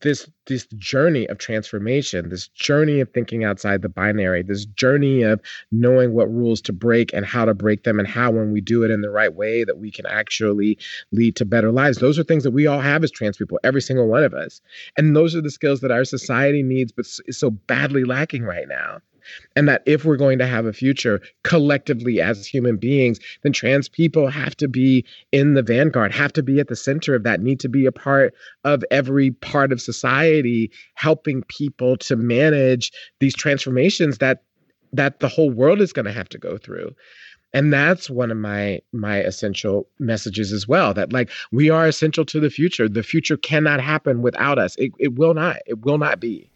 this 0.00 0.28
this 0.46 0.66
journey 0.76 1.26
of 1.28 1.38
transformation 1.38 2.28
this 2.28 2.48
journey 2.48 3.00
of 3.00 3.08
thinking 3.10 3.44
outside 3.44 3.82
the 3.82 3.88
binary 3.88 4.42
this 4.42 4.64
journey 4.66 5.22
of 5.22 5.40
knowing 5.72 6.12
what 6.12 6.32
rules 6.32 6.60
to 6.60 6.72
break 6.72 7.12
and 7.12 7.26
how 7.26 7.44
to 7.44 7.54
break 7.54 7.84
them 7.84 7.98
and 7.98 8.08
how 8.08 8.30
when 8.30 8.52
we 8.52 8.60
do 8.60 8.82
it 8.82 8.90
in 8.90 9.00
the 9.00 9.10
right 9.10 9.34
way 9.34 9.64
that 9.64 9.78
we 9.78 9.90
can 9.90 10.06
actually 10.06 10.78
lead 11.12 11.36
to 11.36 11.44
better 11.44 11.70
lives. 11.70 11.98
Those 11.98 12.18
are 12.18 12.24
things 12.24 12.44
that 12.44 12.50
we 12.50 12.66
all 12.66 12.80
have 12.80 13.04
as 13.04 13.10
trans 13.10 13.36
people 13.36 13.58
every 13.64 13.82
single 13.82 14.08
one 14.08 14.24
of 14.24 14.34
us. 14.34 14.60
And 14.96 15.16
those 15.16 15.34
are 15.34 15.40
the 15.40 15.50
skills 15.50 15.80
that 15.80 15.90
our 15.90 16.04
society 16.04 16.62
needs 16.62 16.92
but 16.92 17.06
is 17.26 17.38
so 17.38 17.50
badly 17.50 18.04
lacking 18.04 18.44
right 18.44 18.68
now 18.68 19.00
And 19.56 19.68
that 19.68 19.82
if 19.86 20.04
we're 20.04 20.16
going 20.16 20.38
to 20.38 20.46
have 20.46 20.66
a 20.66 20.72
future 20.72 21.20
collectively 21.42 22.20
as 22.20 22.46
human 22.46 22.76
beings, 22.76 23.20
then 23.42 23.52
trans 23.52 23.88
people 23.88 24.28
have 24.28 24.56
to 24.56 24.68
be 24.68 25.04
in 25.32 25.54
the 25.54 25.62
vanguard, 25.62 26.12
have 26.12 26.32
to 26.34 26.42
be 26.42 26.60
at 26.60 26.68
the 26.68 26.76
center 26.76 27.14
of 27.14 27.22
that, 27.24 27.40
need 27.40 27.60
to 27.60 27.68
be 27.68 27.86
a 27.86 27.92
part 27.92 28.34
of 28.64 28.84
every 28.90 29.30
part 29.30 29.72
of 29.72 29.80
society, 29.80 30.70
helping 30.94 31.42
people 31.44 31.96
to 31.98 32.16
manage 32.16 32.92
these 33.20 33.34
transformations 33.34 34.18
that 34.18 34.42
that 34.92 35.18
the 35.18 35.28
whole 35.28 35.50
world 35.50 35.80
is 35.80 35.92
going 35.92 36.04
to 36.04 36.12
have 36.12 36.28
to 36.28 36.38
go 36.38 36.56
through. 36.56 36.94
And 37.52 37.72
that's 37.72 38.10
one 38.10 38.32
of 38.32 38.36
my 38.36 38.80
my 38.92 39.18
essential 39.18 39.88
messages 40.00 40.52
as 40.52 40.66
well 40.66 40.92
that 40.94 41.12
like 41.12 41.30
we 41.52 41.70
are 41.70 41.86
essential 41.86 42.24
to 42.26 42.40
the 42.40 42.50
future. 42.50 42.88
The 42.88 43.04
future 43.04 43.36
cannot 43.36 43.80
happen 43.80 44.22
without 44.22 44.58
us. 44.58 44.74
It, 44.76 44.92
it 44.98 45.14
will 45.14 45.34
not 45.34 45.58
it 45.66 45.84
will 45.84 45.98
not 45.98 46.18
be 46.18 46.50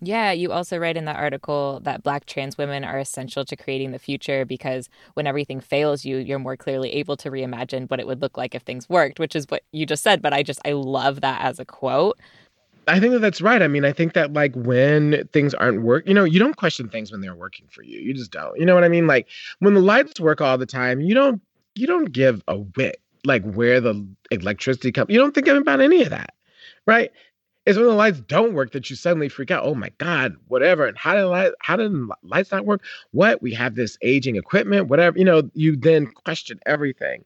yeah, 0.00 0.32
you 0.32 0.52
also 0.52 0.78
write 0.78 0.96
in 0.96 1.04
that 1.04 1.16
article 1.16 1.80
that 1.84 2.02
Black 2.02 2.26
trans 2.26 2.56
women 2.56 2.84
are 2.84 2.98
essential 2.98 3.44
to 3.44 3.56
creating 3.56 3.92
the 3.92 3.98
future 3.98 4.44
because 4.44 4.88
when 5.14 5.26
everything 5.26 5.60
fails 5.60 6.04
you, 6.04 6.16
you're 6.16 6.38
more 6.38 6.56
clearly 6.56 6.92
able 6.92 7.16
to 7.18 7.30
reimagine 7.30 7.88
what 7.90 8.00
it 8.00 8.06
would 8.06 8.22
look 8.22 8.36
like 8.36 8.54
if 8.54 8.62
things 8.62 8.88
worked, 8.88 9.18
which 9.18 9.36
is 9.36 9.46
what 9.48 9.62
you 9.72 9.84
just 9.84 10.02
said. 10.02 10.22
But 10.22 10.32
I 10.32 10.42
just, 10.42 10.60
I 10.64 10.72
love 10.72 11.20
that 11.20 11.42
as 11.42 11.58
a 11.58 11.64
quote. 11.64 12.18
I 12.88 12.98
think 12.98 13.12
that 13.12 13.20
that's 13.20 13.40
right. 13.40 13.62
I 13.62 13.68
mean, 13.68 13.84
I 13.84 13.92
think 13.92 14.14
that 14.14 14.32
like 14.32 14.54
when 14.54 15.26
things 15.32 15.54
aren't 15.54 15.82
work, 15.82 16.08
you 16.08 16.14
know, 16.14 16.24
you 16.24 16.38
don't 16.38 16.56
question 16.56 16.88
things 16.88 17.12
when 17.12 17.20
they're 17.20 17.34
working 17.34 17.66
for 17.70 17.82
you. 17.82 18.00
You 18.00 18.14
just 18.14 18.32
don't. 18.32 18.58
You 18.58 18.66
know 18.66 18.74
what 18.74 18.84
I 18.84 18.88
mean? 18.88 19.06
Like 19.06 19.28
when 19.58 19.74
the 19.74 19.80
lights 19.80 20.18
work 20.18 20.40
all 20.40 20.58
the 20.58 20.66
time, 20.66 21.00
you 21.00 21.14
don't 21.14 21.40
you 21.74 21.86
don't 21.86 22.10
give 22.10 22.42
a 22.48 22.56
whit 22.56 23.00
like 23.24 23.44
where 23.44 23.80
the 23.80 24.06
electricity 24.30 24.92
comes. 24.92 25.10
You 25.10 25.18
don't 25.18 25.34
think 25.34 25.46
about 25.46 25.80
any 25.80 26.02
of 26.02 26.10
that, 26.10 26.34
right? 26.86 27.12
It's 27.66 27.76
when 27.76 27.86
the 27.86 27.94
lights 27.94 28.20
don't 28.20 28.54
work 28.54 28.72
that 28.72 28.88
you 28.88 28.96
suddenly 28.96 29.28
freak 29.28 29.50
out. 29.50 29.64
Oh 29.64 29.74
my 29.74 29.90
God, 29.98 30.34
whatever. 30.48 30.86
And 30.86 30.96
how 30.96 31.14
did 31.14 31.24
light, 31.24 31.52
how 31.60 31.76
did 31.76 31.92
lights 32.22 32.50
not 32.50 32.64
work? 32.64 32.82
What? 33.12 33.42
We 33.42 33.52
have 33.54 33.74
this 33.74 33.98
aging 34.02 34.36
equipment, 34.36 34.88
whatever. 34.88 35.18
You 35.18 35.24
know, 35.24 35.50
you 35.54 35.76
then 35.76 36.06
question 36.06 36.58
everything. 36.66 37.24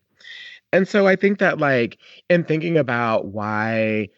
And 0.72 0.88
so 0.88 1.06
I 1.06 1.14
think 1.14 1.38
that 1.38 1.58
like 1.58 1.98
in 2.28 2.42
thinking 2.42 2.76
about 2.76 3.26
why 3.26 4.08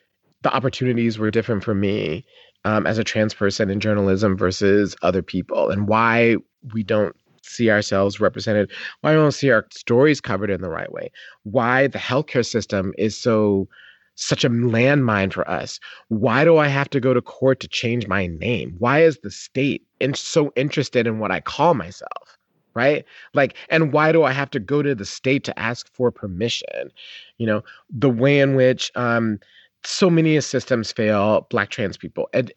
the 0.43 0.55
opportunities 0.55 1.19
were 1.19 1.31
different 1.31 1.63
for 1.63 1.75
me 1.75 2.25
um, 2.65 2.87
as 2.87 2.99
a 2.99 3.05
trans 3.05 3.35
person 3.35 3.69
in 3.69 3.79
journalism 3.79 4.37
versus 4.37 4.97
other 5.03 5.23
people, 5.23 5.71
and 5.71 5.87
why 5.87 6.37
we 6.73 6.83
don't 6.83 7.15
see 7.43 7.71
ourselves 7.71 8.21
represented, 8.21 8.71
why 9.03 9.11
we 9.11 9.17
don't 9.17 9.33
see 9.33 9.51
our 9.51 9.67
stories 9.71 10.21
covered 10.21 10.51
in 10.51 10.63
the 10.63 10.71
right 10.71 10.91
way, 10.93 11.11
why 11.45 11.89
the 11.89 11.99
healthcare 11.99 12.45
system 12.45 12.93
is 12.97 13.17
so 13.17 13.69
such 14.17 14.45
a 14.45 14.51
landmine 14.51 15.33
for 15.33 15.49
us. 15.49 15.79
Why 16.09 16.45
do 16.45 16.59
I 16.59 16.69
have 16.69 16.91
to 16.91 17.01
go 17.01 17.15
to 17.15 17.23
court 17.23 17.61
to 17.61 17.69
change 17.69 18.09
my 18.09 18.27
name? 18.27 18.75
Why 18.79 19.03
is 19.03 19.19
the 19.19 19.31
state 19.31 19.87
in, 20.01 20.15
so 20.15 20.53
interested 20.57 21.07
in 21.07 21.19
what 21.19 21.31
I 21.31 21.41
call 21.41 21.75
myself? 21.75 22.37
Right? 22.75 23.05
Like, 23.33 23.55
and 23.71 23.93
why 23.93 24.13
do 24.13 24.25
I 24.25 24.33
have 24.33 24.51
to 24.51 24.61
go 24.61 24.83
to 24.83 24.95
the 24.95 25.07
state 25.07 25.45
to 25.45 25.59
ask 25.59 25.89
for 25.95 26.11
permission? 26.11 26.91
You 27.39 27.47
know, 27.47 27.65
the 27.89 28.11
way 28.11 28.41
in 28.41 28.55
which 28.55 28.93
um, 28.97 29.39
so 29.85 30.11
many 30.11 30.39
systems 30.41 30.93
fail 30.93 31.47
black 31.49 31.71
trans 31.71 31.97
people 31.97 32.29
ed- 32.35 32.53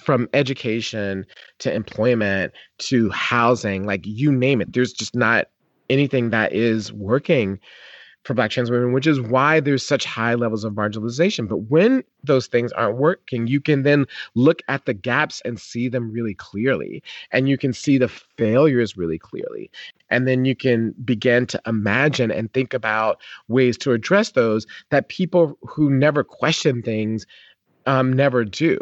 from 0.00 0.28
education 0.32 1.26
to 1.58 1.72
employment 1.72 2.52
to 2.78 3.10
housing 3.10 3.84
like 3.84 4.06
you 4.06 4.32
name 4.32 4.60
it 4.60 4.72
there's 4.72 4.92
just 4.92 5.14
not 5.14 5.48
anything 5.90 6.30
that 6.30 6.52
is 6.52 6.92
working 6.92 7.58
for 8.24 8.34
Black 8.34 8.50
trans 8.50 8.70
women, 8.70 8.92
which 8.92 9.06
is 9.06 9.20
why 9.20 9.60
there's 9.60 9.86
such 9.86 10.04
high 10.04 10.34
levels 10.34 10.62
of 10.64 10.74
marginalization. 10.74 11.48
But 11.48 11.70
when 11.70 12.04
those 12.22 12.46
things 12.46 12.70
aren't 12.72 12.98
working, 12.98 13.46
you 13.46 13.60
can 13.60 13.82
then 13.82 14.06
look 14.34 14.62
at 14.68 14.84
the 14.84 14.92
gaps 14.92 15.40
and 15.44 15.58
see 15.58 15.88
them 15.88 16.12
really 16.12 16.34
clearly. 16.34 17.02
And 17.32 17.48
you 17.48 17.56
can 17.56 17.72
see 17.72 17.96
the 17.96 18.08
failures 18.08 18.96
really 18.96 19.18
clearly. 19.18 19.70
And 20.10 20.28
then 20.28 20.44
you 20.44 20.54
can 20.54 20.94
begin 21.04 21.46
to 21.46 21.62
imagine 21.66 22.30
and 22.30 22.52
think 22.52 22.74
about 22.74 23.20
ways 23.48 23.78
to 23.78 23.92
address 23.92 24.32
those 24.32 24.66
that 24.90 25.08
people 25.08 25.58
who 25.62 25.88
never 25.88 26.22
question 26.22 26.82
things 26.82 27.26
um, 27.86 28.12
never 28.12 28.44
do. 28.44 28.78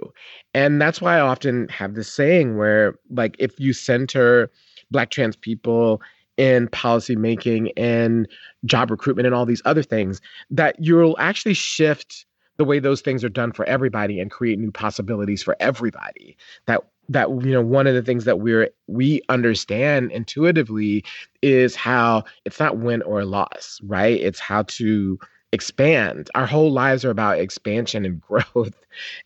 And 0.55 0.83
that's 0.83 1.01
why 1.01 1.16
I 1.16 1.20
often 1.20 1.68
have 1.68 1.94
this 1.94 2.11
saying 2.12 2.57
where, 2.57 2.98
like, 3.11 3.37
if 3.38 3.59
you 3.61 3.72
center 3.72 4.51
Black 4.90 5.11
trans 5.11 5.37
people 5.37 6.03
in 6.38 6.68
policy 6.68 7.16
making 7.16 7.72
and 7.77 8.27
job 8.64 8.90
recruitment 8.90 9.27
and 9.27 9.35
all 9.35 9.44
these 9.44 9.62
other 9.64 9.83
things 9.83 10.20
that 10.51 10.77
you'll 10.79 11.16
actually 11.18 11.55
shift 11.55 12.24
the 12.57 12.64
way 12.64 12.79
those 12.79 13.01
things 13.01 13.22
are 13.22 13.29
done 13.29 13.53
for 13.53 13.64
everybody 13.66 14.18
and 14.18 14.31
create 14.31 14.59
new 14.59 14.72
possibilities 14.72 15.42
for 15.42 15.57
everybody. 15.61 16.37
That 16.66 16.83
that 17.11 17.29
you 17.31 17.53
know 17.53 17.62
one 17.62 17.87
of 17.87 17.94
the 17.94 18.03
things 18.03 18.24
that 18.24 18.40
we're 18.40 18.70
we 18.87 19.22
understand 19.29 20.12
intuitively 20.12 21.05
is 21.42 21.74
how 21.74 22.24
it's 22.44 22.61
not 22.61 22.79
win 22.79 23.03
or 23.03 23.24
loss 23.24 23.81
right? 23.85 24.20
It's 24.20 24.40
how 24.40 24.62
to 24.62 25.18
expand. 25.53 26.31
Our 26.35 26.46
whole 26.46 26.72
lives 26.72 27.05
are 27.05 27.11
about 27.11 27.38
expansion 27.38 28.05
and 28.05 28.20
growth. 28.55 28.74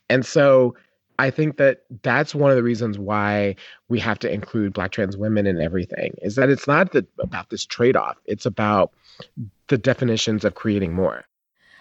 And 0.09 0.25
so 0.25 0.75
I 1.23 1.31
think 1.31 1.57
that 1.59 1.85
that's 2.03 2.35
one 2.35 2.51
of 2.51 2.57
the 2.57 2.65
reasons 2.65 2.99
why 2.99 3.55
we 3.89 4.01
have 4.01 4.19
to 4.19 4.33
include 4.33 4.73
Black 4.73 4.91
trans 4.91 5.17
women 5.17 5.47
in 5.47 5.61
everything 5.61 6.15
is 6.21 6.35
that 6.35 6.51
it's 6.51 6.67
not 6.67 6.91
the, 6.91 7.07
about 7.21 7.49
this 7.49 7.65
trade 7.65 7.95
off, 7.95 8.17
it's 8.25 8.45
about 8.45 8.91
the 9.69 9.79
definitions 9.79 10.45
of 10.45 10.57
creating 10.57 10.95
more. 10.95 11.25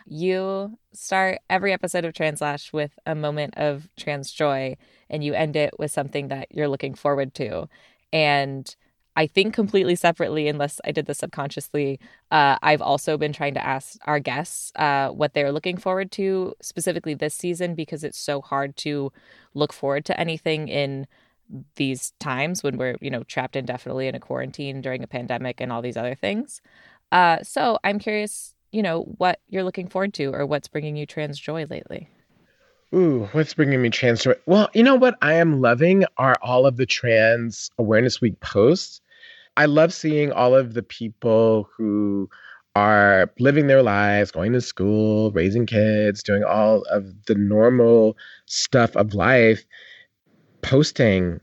You 0.05 0.77
start 0.93 1.39
every 1.49 1.73
episode 1.73 2.05
of 2.05 2.13
Translash 2.13 2.71
with 2.71 2.91
a 3.07 3.15
moment 3.15 3.55
of 3.57 3.89
trans 3.97 4.31
joy, 4.31 4.77
and 5.09 5.23
you 5.23 5.33
end 5.33 5.55
it 5.55 5.73
with 5.79 5.89
something 5.89 6.27
that 6.27 6.49
you're 6.51 6.67
looking 6.67 6.93
forward 6.93 7.33
to. 7.35 7.67
And 8.13 8.75
I 9.15 9.27
think 9.27 9.53
completely 9.53 9.95
separately, 9.95 10.47
unless 10.47 10.79
I 10.85 10.91
did 10.91 11.05
this 11.05 11.19
subconsciously. 11.19 11.99
Uh, 12.31 12.57
I've 12.61 12.81
also 12.81 13.17
been 13.17 13.33
trying 13.33 13.53
to 13.55 13.65
ask 13.65 13.97
our 14.05 14.19
guests 14.19 14.71
uh, 14.77 15.09
what 15.09 15.33
they're 15.33 15.51
looking 15.51 15.77
forward 15.77 16.11
to 16.13 16.53
specifically 16.61 17.13
this 17.13 17.35
season 17.35 17.75
because 17.75 18.03
it's 18.03 18.19
so 18.19 18.41
hard 18.41 18.77
to 18.77 19.11
look 19.53 19.73
forward 19.73 20.05
to 20.05 20.19
anything 20.19 20.69
in 20.69 21.07
these 21.75 22.13
times 22.19 22.63
when 22.63 22.77
we're, 22.77 22.95
you 23.01 23.09
know, 23.09 23.23
trapped 23.23 23.57
indefinitely 23.57 24.07
in 24.07 24.15
a 24.15 24.19
quarantine 24.19 24.79
during 24.79 25.03
a 25.03 25.07
pandemic 25.07 25.59
and 25.59 25.71
all 25.71 25.81
these 25.81 25.97
other 25.97 26.15
things. 26.15 26.61
Uh, 27.11 27.39
so 27.43 27.77
I'm 27.83 27.99
curious, 27.99 28.55
you 28.71 28.81
know, 28.81 29.01
what 29.17 29.41
you're 29.49 29.65
looking 29.65 29.89
forward 29.89 30.13
to 30.13 30.33
or 30.33 30.45
what's 30.45 30.69
bringing 30.69 30.95
you 30.95 31.05
trans 31.05 31.37
joy 31.37 31.65
lately. 31.69 32.09
Ooh, 32.93 33.29
what's 33.31 33.53
bringing 33.53 33.81
me 33.81 33.89
trans 33.89 34.23
joy? 34.23 34.35
Well, 34.45 34.69
you 34.73 34.83
know 34.83 34.95
what 34.95 35.17
I 35.21 35.33
am 35.33 35.61
loving 35.61 36.05
are 36.17 36.35
all 36.41 36.65
of 36.65 36.77
the 36.77 36.85
Trans 36.85 37.69
Awareness 37.77 38.19
Week 38.19 38.39
posts. 38.41 39.00
I 39.57 39.65
love 39.65 39.93
seeing 39.93 40.31
all 40.31 40.55
of 40.55 40.73
the 40.73 40.83
people 40.83 41.69
who 41.75 42.29
are 42.75 43.31
living 43.39 43.67
their 43.67 43.83
lives, 43.83 44.31
going 44.31 44.53
to 44.53 44.61
school, 44.61 45.31
raising 45.31 45.65
kids, 45.65 46.23
doing 46.23 46.43
all 46.43 46.83
of 46.83 47.25
the 47.25 47.35
normal 47.35 48.17
stuff 48.45 48.95
of 48.95 49.13
life, 49.13 49.65
posting 50.61 51.39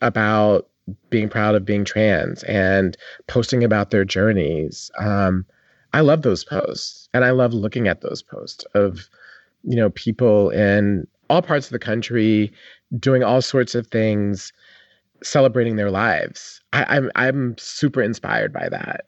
about 0.00 0.68
being 1.10 1.28
proud 1.28 1.54
of 1.54 1.64
being 1.64 1.84
trans 1.84 2.42
and 2.44 2.96
posting 3.28 3.62
about 3.62 3.90
their 3.90 4.04
journeys. 4.04 4.90
Um, 4.98 5.44
I 5.92 6.00
love 6.00 6.22
those 6.22 6.44
posts, 6.44 7.08
and 7.12 7.24
I 7.24 7.30
love 7.30 7.52
looking 7.52 7.86
at 7.86 8.00
those 8.00 8.22
posts 8.22 8.64
of 8.74 9.08
you 9.62 9.76
know 9.76 9.90
people 9.90 10.50
in 10.50 11.06
all 11.28 11.42
parts 11.42 11.66
of 11.66 11.72
the 11.72 11.78
country 11.78 12.52
doing 12.98 13.22
all 13.22 13.42
sorts 13.42 13.74
of 13.74 13.86
things 13.86 14.52
celebrating 15.22 15.76
their 15.76 15.90
lives. 15.90 16.60
I, 16.72 16.96
am 16.96 17.10
I'm, 17.14 17.28
I'm 17.28 17.54
super 17.58 18.02
inspired 18.02 18.52
by 18.52 18.68
that. 18.68 19.06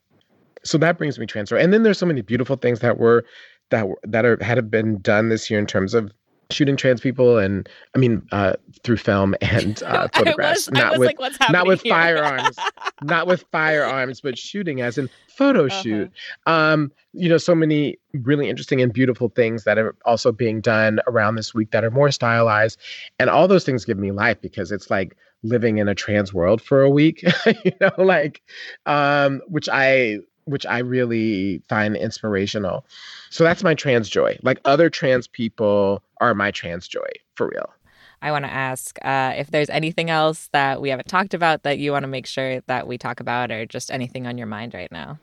So 0.64 0.78
that 0.78 0.98
brings 0.98 1.18
me 1.18 1.26
transfer. 1.26 1.56
And 1.56 1.72
then 1.72 1.82
there's 1.82 1.98
so 1.98 2.06
many 2.06 2.22
beautiful 2.22 2.56
things 2.56 2.80
that 2.80 2.98
were 2.98 3.24
that 3.70 3.88
were, 3.88 3.98
that 4.04 4.24
are 4.24 4.42
had 4.42 4.56
have 4.56 4.70
been 4.70 5.00
done 5.00 5.28
this 5.28 5.50
year 5.50 5.58
in 5.58 5.66
terms 5.66 5.94
of 5.94 6.10
shooting 6.50 6.76
trans 6.76 7.00
people 7.00 7.38
and 7.38 7.68
I 7.94 7.98
mean 7.98 8.22
uh, 8.32 8.54
through 8.82 8.98
film 8.98 9.34
and 9.40 9.82
uh, 9.82 10.08
photographs, 10.14 10.70
was, 10.70 10.72
not 10.72 10.98
with 10.98 11.14
like, 11.18 11.50
not 11.50 11.66
with 11.66 11.82
firearms, 11.82 12.56
not 13.02 13.26
with 13.26 13.44
firearms, 13.50 14.20
but 14.20 14.38
shooting 14.38 14.80
as 14.80 14.98
in 14.98 15.08
photo 15.28 15.66
uh-huh. 15.66 15.82
shoot. 15.82 16.12
Um, 16.46 16.92
you 17.12 17.28
know, 17.28 17.38
so 17.38 17.54
many 17.54 17.98
really 18.12 18.48
interesting 18.48 18.80
and 18.80 18.92
beautiful 18.92 19.28
things 19.30 19.64
that 19.64 19.78
are 19.78 19.94
also 20.04 20.32
being 20.32 20.60
done 20.60 21.00
around 21.06 21.36
this 21.36 21.54
week 21.54 21.70
that 21.70 21.84
are 21.84 21.90
more 21.90 22.10
stylized, 22.10 22.78
and 23.18 23.30
all 23.30 23.48
those 23.48 23.64
things 23.64 23.84
give 23.84 23.98
me 23.98 24.12
life 24.12 24.40
because 24.40 24.72
it's 24.72 24.90
like 24.90 25.16
living 25.44 25.78
in 25.78 25.88
a 25.88 25.94
trans 25.94 26.34
world 26.34 26.60
for 26.60 26.82
a 26.82 26.90
week, 26.90 27.22
you 27.64 27.72
know, 27.80 27.92
like, 27.98 28.42
um, 28.86 29.40
which 29.46 29.68
I 29.68 30.18
which 30.46 30.66
I 30.66 30.78
really 30.78 31.62
find 31.68 31.96
inspirational. 31.96 32.84
So 33.30 33.44
that's 33.44 33.62
my 33.62 33.74
trans 33.74 34.10
joy. 34.10 34.38
Like 34.42 34.60
other 34.66 34.90
trans 34.90 35.26
people 35.26 36.02
are 36.20 36.34
my 36.34 36.50
trans 36.50 36.86
joy 36.86 37.08
for 37.34 37.48
real. 37.48 37.72
I 38.20 38.30
want 38.30 38.44
to 38.44 38.50
ask 38.50 38.98
uh, 39.02 39.34
if 39.36 39.50
there's 39.50 39.70
anything 39.70 40.10
else 40.10 40.48
that 40.52 40.80
we 40.80 40.88
haven't 40.90 41.08
talked 41.08 41.34
about 41.34 41.62
that 41.62 41.78
you 41.78 41.92
want 41.92 42.04
to 42.04 42.08
make 42.08 42.26
sure 42.26 42.60
that 42.66 42.86
we 42.86 42.96
talk 42.96 43.20
about, 43.20 43.50
or 43.50 43.66
just 43.66 43.90
anything 43.90 44.26
on 44.26 44.38
your 44.38 44.46
mind 44.46 44.72
right 44.72 44.90
now. 44.90 45.18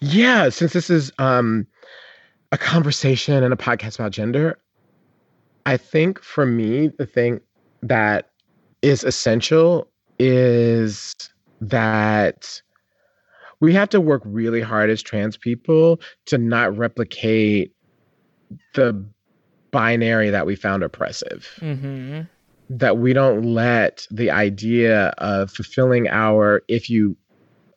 Yeah, 0.00 0.50
since 0.50 0.72
this 0.72 0.90
is 0.90 1.12
um, 1.18 1.66
a 2.50 2.58
conversation 2.58 3.42
and 3.42 3.54
a 3.54 3.56
podcast 3.56 3.98
about 3.98 4.12
gender, 4.12 4.58
I 5.64 5.78
think 5.78 6.20
for 6.20 6.44
me 6.44 6.88
the 6.88 7.06
thing 7.06 7.40
that 7.82 8.31
is 8.82 9.04
essential 9.04 9.88
is 10.18 11.14
that 11.60 12.60
we 13.60 13.72
have 13.72 13.88
to 13.90 14.00
work 14.00 14.22
really 14.24 14.60
hard 14.60 14.90
as 14.90 15.02
trans 15.02 15.36
people 15.36 16.00
to 16.26 16.36
not 16.36 16.76
replicate 16.76 17.72
the 18.74 19.04
binary 19.70 20.30
that 20.30 20.46
we 20.46 20.56
found 20.56 20.82
oppressive. 20.82 21.48
Mm-hmm. 21.60 22.22
That 22.70 22.98
we 22.98 23.12
don't 23.12 23.54
let 23.54 24.06
the 24.10 24.30
idea 24.30 25.08
of 25.18 25.50
fulfilling 25.50 26.08
our, 26.08 26.62
if 26.68 26.90
you 26.90 27.16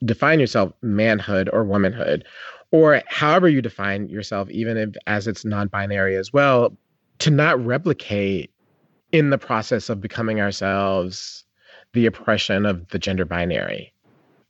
define 0.04 0.40
yourself, 0.40 0.74
manhood 0.82 1.50
or 1.54 1.64
womanhood, 1.64 2.26
or 2.72 3.02
however 3.08 3.48
you 3.48 3.62
define 3.62 4.10
yourself, 4.10 4.50
even 4.50 4.78
if 4.78 4.96
as 5.06 5.28
it's 5.28 5.46
non 5.46 5.68
binary 5.68 6.16
as 6.16 6.34
well, 6.34 6.76
to 7.20 7.30
not 7.30 7.64
replicate 7.64 8.52
in 9.12 9.30
the 9.30 9.38
process 9.38 9.90
of 9.90 10.02
becoming 10.02 10.42
ourselves 10.42 11.44
the 11.94 12.06
oppression 12.06 12.66
of 12.66 12.88
the 12.90 13.00
gender 13.00 13.26
binary. 13.26 13.94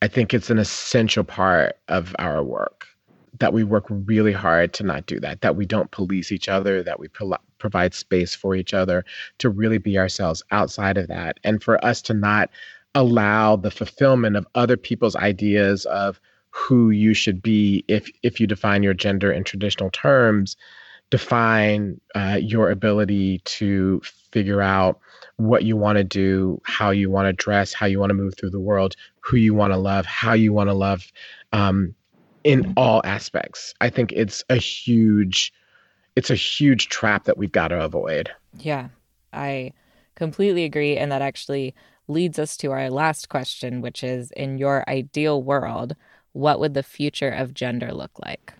I 0.01 0.07
think 0.07 0.33
it's 0.33 0.49
an 0.49 0.57
essential 0.57 1.23
part 1.23 1.77
of 1.87 2.15
our 2.19 2.43
work 2.43 2.87
that 3.39 3.53
we 3.53 3.63
work 3.63 3.85
really 3.89 4.31
hard 4.31 4.73
to 4.73 4.83
not 4.83 5.05
do 5.05 5.19
that, 5.19 5.41
that 5.41 5.55
we 5.55 5.65
don't 5.65 5.91
police 5.91 6.31
each 6.31 6.47
other, 6.47 6.81
that 6.83 6.99
we 6.99 7.07
pro- 7.07 7.35
provide 7.57 7.93
space 7.93 8.33
for 8.33 8.55
each 8.55 8.73
other 8.73 9.03
to 9.39 9.49
really 9.49 9.77
be 9.77 9.97
ourselves 9.97 10.43
outside 10.51 10.97
of 10.97 11.07
that. 11.07 11.37
And 11.43 11.61
for 11.61 11.83
us 11.83 12.01
to 12.03 12.13
not 12.13 12.49
allow 12.93 13.57
the 13.57 13.71
fulfillment 13.71 14.37
of 14.37 14.47
other 14.55 14.77
people's 14.77 15.15
ideas 15.15 15.85
of 15.85 16.19
who 16.49 16.89
you 16.89 17.13
should 17.13 17.41
be 17.41 17.83
if 17.89 18.09
if 18.23 18.39
you 18.39 18.47
define 18.47 18.81
your 18.81 18.93
gender 18.93 19.29
in 19.29 19.43
traditional 19.43 19.89
terms 19.89 20.55
define 21.09 21.99
uh, 22.15 22.39
your 22.41 22.71
ability 22.71 23.39
to 23.39 24.01
figure 24.35 24.61
out 24.61 24.99
what 25.37 25.63
you 25.63 25.77
want 25.77 25.97
to 25.97 26.03
do, 26.03 26.61
how 26.65 26.89
you 26.89 27.09
want 27.09 27.25
to 27.25 27.31
dress, 27.31 27.71
how 27.71 27.85
you 27.85 28.01
want 28.01 28.09
to 28.09 28.13
move 28.13 28.35
through 28.35 28.49
the 28.49 28.59
world, 28.59 28.93
who 29.21 29.37
you 29.37 29.53
want 29.53 29.71
to 29.71 29.77
love, 29.77 30.05
how 30.05 30.33
you 30.33 30.51
want 30.51 30.69
to 30.69 30.73
love 30.73 31.09
um, 31.53 31.95
in 32.43 32.73
all 32.75 33.01
aspects. 33.05 33.73
I 33.79 33.89
think 33.89 34.11
it's 34.11 34.43
a 34.49 34.57
huge 34.57 35.53
it's 36.17 36.29
a 36.29 36.35
huge 36.35 36.89
trap 36.89 37.23
that 37.25 37.37
we've 37.37 37.51
got 37.51 37.69
to 37.69 37.81
avoid. 37.81 38.29
Yeah. 38.57 38.89
I 39.31 39.71
completely 40.15 40.65
agree 40.65 40.97
and 40.97 41.13
that 41.13 41.21
actually 41.21 41.73
leads 42.09 42.37
us 42.37 42.57
to 42.57 42.71
our 42.71 42.89
last 42.89 43.29
question 43.29 43.79
which 43.79 44.03
is 44.03 44.31
in 44.31 44.57
your 44.57 44.83
ideal 44.89 45.41
world, 45.41 45.95
what 46.33 46.59
would 46.59 46.73
the 46.73 46.83
future 46.83 47.31
of 47.31 47.53
gender 47.53 47.93
look 47.93 48.11
like? 48.19 48.53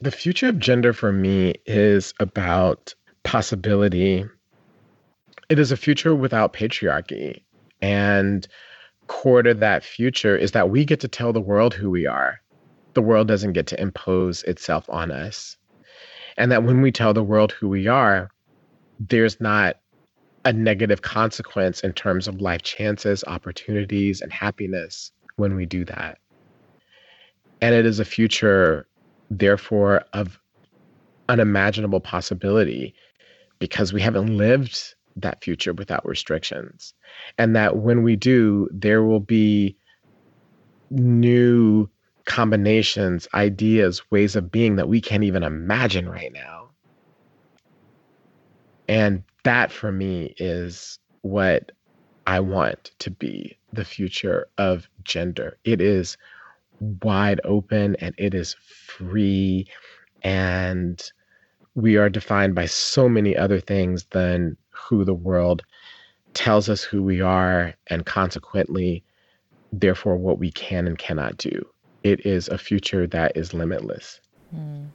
The 0.00 0.10
future 0.10 0.48
of 0.48 0.58
gender 0.58 0.94
for 0.94 1.12
me 1.12 1.56
is 1.66 2.14
about 2.18 2.94
possibility. 3.24 4.24
It 5.48 5.58
is 5.58 5.72
a 5.72 5.76
future 5.76 6.14
without 6.14 6.52
patriarchy. 6.52 7.42
And 7.80 8.46
core 9.06 9.42
to 9.42 9.54
that 9.54 9.82
future 9.82 10.36
is 10.36 10.52
that 10.52 10.70
we 10.70 10.84
get 10.84 11.00
to 11.00 11.08
tell 11.08 11.32
the 11.32 11.40
world 11.40 11.72
who 11.72 11.90
we 11.90 12.06
are. 12.06 12.40
The 12.94 13.02
world 13.02 13.28
doesn't 13.28 13.54
get 13.54 13.66
to 13.68 13.80
impose 13.80 14.42
itself 14.44 14.84
on 14.90 15.10
us. 15.10 15.56
And 16.36 16.52
that 16.52 16.64
when 16.64 16.82
we 16.82 16.92
tell 16.92 17.14
the 17.14 17.22
world 17.22 17.52
who 17.52 17.68
we 17.68 17.86
are, 17.86 18.30
there's 19.00 19.40
not 19.40 19.76
a 20.44 20.52
negative 20.52 21.02
consequence 21.02 21.80
in 21.80 21.92
terms 21.92 22.28
of 22.28 22.40
life 22.40 22.62
chances, 22.62 23.24
opportunities, 23.26 24.20
and 24.20 24.32
happiness 24.32 25.12
when 25.36 25.56
we 25.56 25.66
do 25.66 25.84
that. 25.86 26.18
And 27.60 27.74
it 27.74 27.86
is 27.86 28.00
a 28.00 28.04
future 28.04 28.86
therefore 29.30 30.04
of 30.12 30.38
unimaginable 31.28 32.00
possibility 32.00 32.94
because 33.58 33.92
we 33.92 34.00
haven't 34.00 34.36
lived 34.36 34.94
that 35.22 35.42
future 35.42 35.72
without 35.72 36.06
restrictions. 36.06 36.94
And 37.36 37.54
that 37.56 37.76
when 37.76 38.02
we 38.02 38.16
do, 38.16 38.68
there 38.72 39.04
will 39.04 39.20
be 39.20 39.76
new 40.90 41.88
combinations, 42.24 43.26
ideas, 43.34 44.10
ways 44.10 44.36
of 44.36 44.50
being 44.50 44.76
that 44.76 44.88
we 44.88 45.00
can't 45.00 45.24
even 45.24 45.42
imagine 45.42 46.08
right 46.08 46.32
now. 46.32 46.70
And 48.88 49.22
that 49.44 49.70
for 49.72 49.92
me 49.92 50.34
is 50.38 50.98
what 51.22 51.72
I 52.26 52.40
want 52.40 52.90
to 52.98 53.10
be 53.10 53.58
the 53.72 53.84
future 53.84 54.46
of 54.58 54.88
gender. 55.04 55.58
It 55.64 55.80
is 55.80 56.16
wide 56.80 57.40
open 57.44 57.96
and 57.96 58.14
it 58.18 58.34
is 58.34 58.54
free 58.86 59.66
and 60.22 61.02
we 61.74 61.96
are 61.96 62.08
defined 62.08 62.54
by 62.54 62.66
so 62.66 63.08
many 63.08 63.36
other 63.36 63.60
things 63.60 64.04
than 64.10 64.56
who 64.78 65.04
the 65.04 65.14
world 65.14 65.62
tells 66.34 66.68
us 66.68 66.82
who 66.82 67.02
we 67.02 67.20
are 67.20 67.74
and 67.88 68.06
consequently 68.06 69.02
therefore 69.72 70.16
what 70.16 70.38
we 70.38 70.50
can 70.50 70.86
and 70.86 70.98
cannot 70.98 71.36
do 71.36 71.66
it 72.04 72.24
is 72.24 72.48
a 72.48 72.58
future 72.58 73.06
that 73.06 73.36
is 73.36 73.52
limitless 73.52 74.20
mm. 74.54 74.86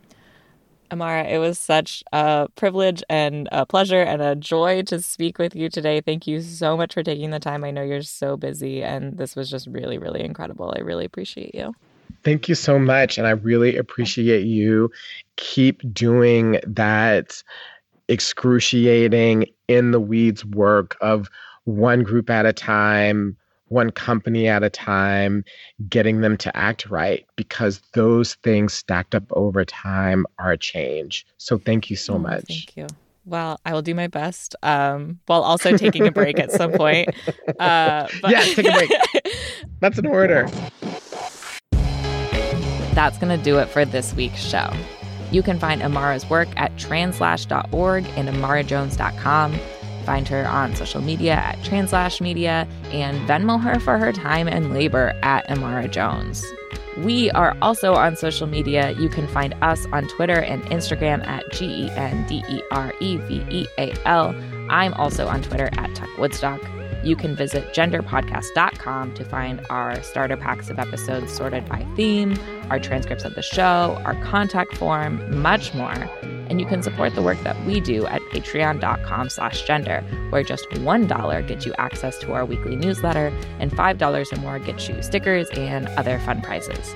Imara, 0.93 1.27
it 1.29 1.39
was 1.39 1.57
such 1.57 2.03
a 2.13 2.47
privilege 2.55 3.03
and 3.09 3.49
a 3.51 3.65
pleasure 3.65 4.01
and 4.01 4.21
a 4.21 4.35
joy 4.35 4.83
to 4.83 5.01
speak 5.01 5.39
with 5.39 5.55
you 5.55 5.69
today. 5.69 6.01
Thank 6.01 6.27
you 6.27 6.41
so 6.41 6.77
much 6.77 6.93
for 6.93 7.01
taking 7.01 7.31
the 7.31 7.39
time. 7.39 7.63
I 7.63 7.71
know 7.71 7.81
you're 7.81 8.03
so 8.03 8.37
busy, 8.37 8.83
and 8.83 9.17
this 9.17 9.35
was 9.35 9.49
just 9.49 9.67
really, 9.67 9.97
really 9.97 10.21
incredible. 10.21 10.73
I 10.75 10.81
really 10.81 11.05
appreciate 11.05 11.55
you. 11.55 11.73
Thank 12.23 12.47
you 12.47 12.55
so 12.55 12.79
much. 12.79 13.17
And 13.17 13.27
I 13.27 13.31
really 13.31 13.75
appreciate 13.75 14.45
you. 14.45 14.91
Keep 15.35 15.93
doing 15.93 16.59
that 16.65 17.43
excruciating 18.07 19.45
in 19.67 19.91
the 19.91 19.99
weeds 19.99 20.45
work 20.45 20.97
of 21.01 21.29
one 21.65 22.03
group 22.03 22.29
at 22.29 22.45
a 22.45 22.53
time, 22.53 23.37
one 23.67 23.91
company 23.91 24.47
at 24.47 24.63
a 24.63 24.69
time, 24.69 25.43
getting 25.89 26.21
them 26.21 26.37
to 26.37 26.55
act 26.55 26.89
right 26.89 27.25
because 27.35 27.81
those 27.93 28.35
things 28.35 28.73
stacked 28.73 29.15
up 29.15 29.23
over 29.31 29.65
time 29.65 30.25
are 30.39 30.51
a 30.51 30.57
change. 30.57 31.25
So 31.37 31.57
thank 31.57 31.89
you 31.89 31.95
so 31.95 32.15
oh, 32.15 32.19
much. 32.19 32.45
Thank 32.47 32.77
you. 32.77 32.87
Well, 33.25 33.59
I 33.65 33.73
will 33.73 33.81
do 33.81 33.95
my 33.95 34.07
best 34.07 34.55
um, 34.63 35.19
while 35.27 35.43
also 35.43 35.77
taking 35.77 36.05
a 36.05 36.11
break 36.11 36.39
at 36.39 36.51
some 36.51 36.71
point. 36.73 37.09
Uh, 37.59 38.07
but... 38.21 38.31
yeah, 38.31 38.41
take 38.41 38.67
a 38.67 38.71
break. 38.71 38.91
That's 39.79 39.97
an 39.97 40.07
order. 40.07 40.47
That's 42.93 43.17
going 43.17 43.35
to 43.37 43.43
do 43.43 43.59
it 43.59 43.69
for 43.69 43.85
this 43.85 44.13
week's 44.13 44.41
show. 44.41 44.71
You 45.33 45.41
can 45.41 45.59
find 45.59 45.81
Imara's 45.81 46.29
work 46.29 46.47
at 46.55 46.77
translash.org 46.77 48.05
and 48.15 48.29
imarajones.com. 48.29 49.59
Find 50.05 50.27
her 50.27 50.45
on 50.47 50.75
social 50.75 51.01
media 51.01 51.33
at 51.33 51.63
Translash 51.63 52.21
Media 52.21 52.67
and 52.91 53.17
Venmo 53.27 53.59
her 53.59 53.79
for 53.79 53.97
her 53.97 54.11
time 54.11 54.47
and 54.47 54.73
labor 54.73 55.17
at 55.23 55.47
Imara 55.47 55.89
Jones. 55.89 56.45
We 56.97 57.31
are 57.31 57.57
also 57.61 57.95
on 57.95 58.15
social 58.15 58.45
media. 58.45 58.91
You 58.91 59.09
can 59.09 59.27
find 59.27 59.55
us 59.63 59.87
on 59.91 60.07
Twitter 60.09 60.39
and 60.39 60.61
Instagram 60.65 61.25
at 61.25 61.51
G 61.51 61.85
E 61.85 61.89
N 61.91 62.27
D 62.27 62.43
E 62.49 62.61
R 62.69 62.93
E 62.99 63.17
V 63.17 63.43
E 63.49 63.65
A 63.79 63.93
L. 64.05 64.35
I'm 64.69 64.93
also 64.93 65.27
on 65.27 65.41
Twitter 65.41 65.69
at 65.73 65.95
Tuck 65.95 66.15
Woodstock. 66.19 66.61
You 67.03 67.15
can 67.17 67.35
visit 67.35 67.73
genderpodcast.com 67.73 69.13
to 69.13 69.25
find 69.25 69.61
our 69.69 70.01
starter 70.03 70.37
packs 70.37 70.69
of 70.69 70.79
episodes 70.79 71.33
sorted 71.33 71.67
by 71.67 71.85
theme, 71.95 72.39
our 72.69 72.79
transcripts 72.79 73.25
of 73.25 73.35
the 73.35 73.41
show, 73.41 74.01
our 74.05 74.15
contact 74.23 74.77
form, 74.77 75.41
much 75.41 75.73
more. 75.73 75.91
And 76.49 76.61
you 76.61 76.65
can 76.65 76.81
support 76.81 77.15
the 77.15 77.21
work 77.21 77.41
that 77.43 77.61
we 77.65 77.79
do 77.79 78.05
at 78.05 78.21
patreon.com 78.31 79.29
slash 79.29 79.63
gender, 79.63 80.01
where 80.29 80.43
just 80.43 80.69
$1 80.69 81.47
gets 81.47 81.65
you 81.65 81.73
access 81.77 82.17
to 82.19 82.33
our 82.33 82.45
weekly 82.45 82.75
newsletter, 82.75 83.33
and 83.59 83.71
$5 83.71 84.33
or 84.33 84.41
more 84.41 84.59
gets 84.59 84.87
you 84.87 85.01
stickers 85.01 85.49
and 85.51 85.87
other 85.89 86.19
fun 86.19 86.41
prizes. 86.41 86.95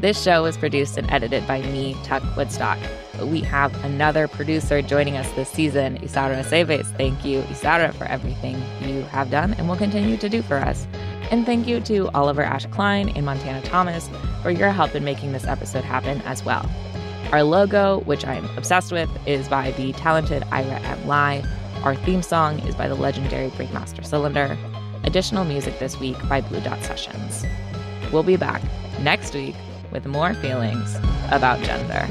This 0.00 0.22
show 0.22 0.44
was 0.44 0.56
produced 0.56 0.96
and 0.96 1.10
edited 1.10 1.46
by 1.46 1.60
me, 1.60 1.94
Tuck 2.04 2.22
Woodstock. 2.34 2.78
We 3.22 3.40
have 3.40 3.84
another 3.84 4.28
producer 4.28 4.80
joining 4.80 5.18
us 5.18 5.30
this 5.32 5.50
season, 5.50 5.98
Isara 5.98 6.42
Seves. 6.42 6.86
Thank 6.96 7.22
you, 7.22 7.42
Isara, 7.42 7.92
for 7.92 8.04
everything 8.04 8.62
you 8.80 9.02
have 9.02 9.30
done 9.30 9.52
and 9.52 9.68
will 9.68 9.76
continue 9.76 10.16
to 10.16 10.28
do 10.30 10.40
for 10.40 10.56
us. 10.56 10.86
And 11.30 11.44
thank 11.44 11.66
you 11.66 11.80
to 11.80 12.08
Oliver 12.14 12.42
Ash 12.42 12.64
Klein 12.66 13.10
and 13.10 13.26
Montana 13.26 13.60
Thomas 13.60 14.08
for 14.42 14.50
your 14.50 14.70
help 14.70 14.94
in 14.94 15.04
making 15.04 15.32
this 15.32 15.44
episode 15.44 15.84
happen 15.84 16.22
as 16.22 16.42
well. 16.46 16.68
Our 17.30 17.42
logo, 17.42 18.00
which 18.00 18.24
I'm 18.24 18.46
obsessed 18.56 18.92
with, 18.92 19.10
is 19.26 19.48
by 19.48 19.72
the 19.72 19.92
talented 19.92 20.44
Ira 20.50 20.80
M. 20.80 21.06
Lai. 21.06 21.44
Our 21.82 21.94
theme 21.94 22.22
song 22.22 22.60
is 22.60 22.74
by 22.74 22.88
the 22.88 22.94
legendary 22.94 23.50
Breakmaster 23.50 24.02
Cylinder. 24.02 24.56
Additional 25.04 25.44
music 25.44 25.78
this 25.78 26.00
week 26.00 26.16
by 26.26 26.40
Blue 26.40 26.60
Dot 26.60 26.82
Sessions. 26.84 27.44
We'll 28.10 28.22
be 28.22 28.36
back 28.36 28.62
next 29.02 29.34
week 29.34 29.54
with 29.90 30.06
more 30.06 30.34
feelings 30.34 30.96
about 31.30 31.62
gender. 31.62 32.06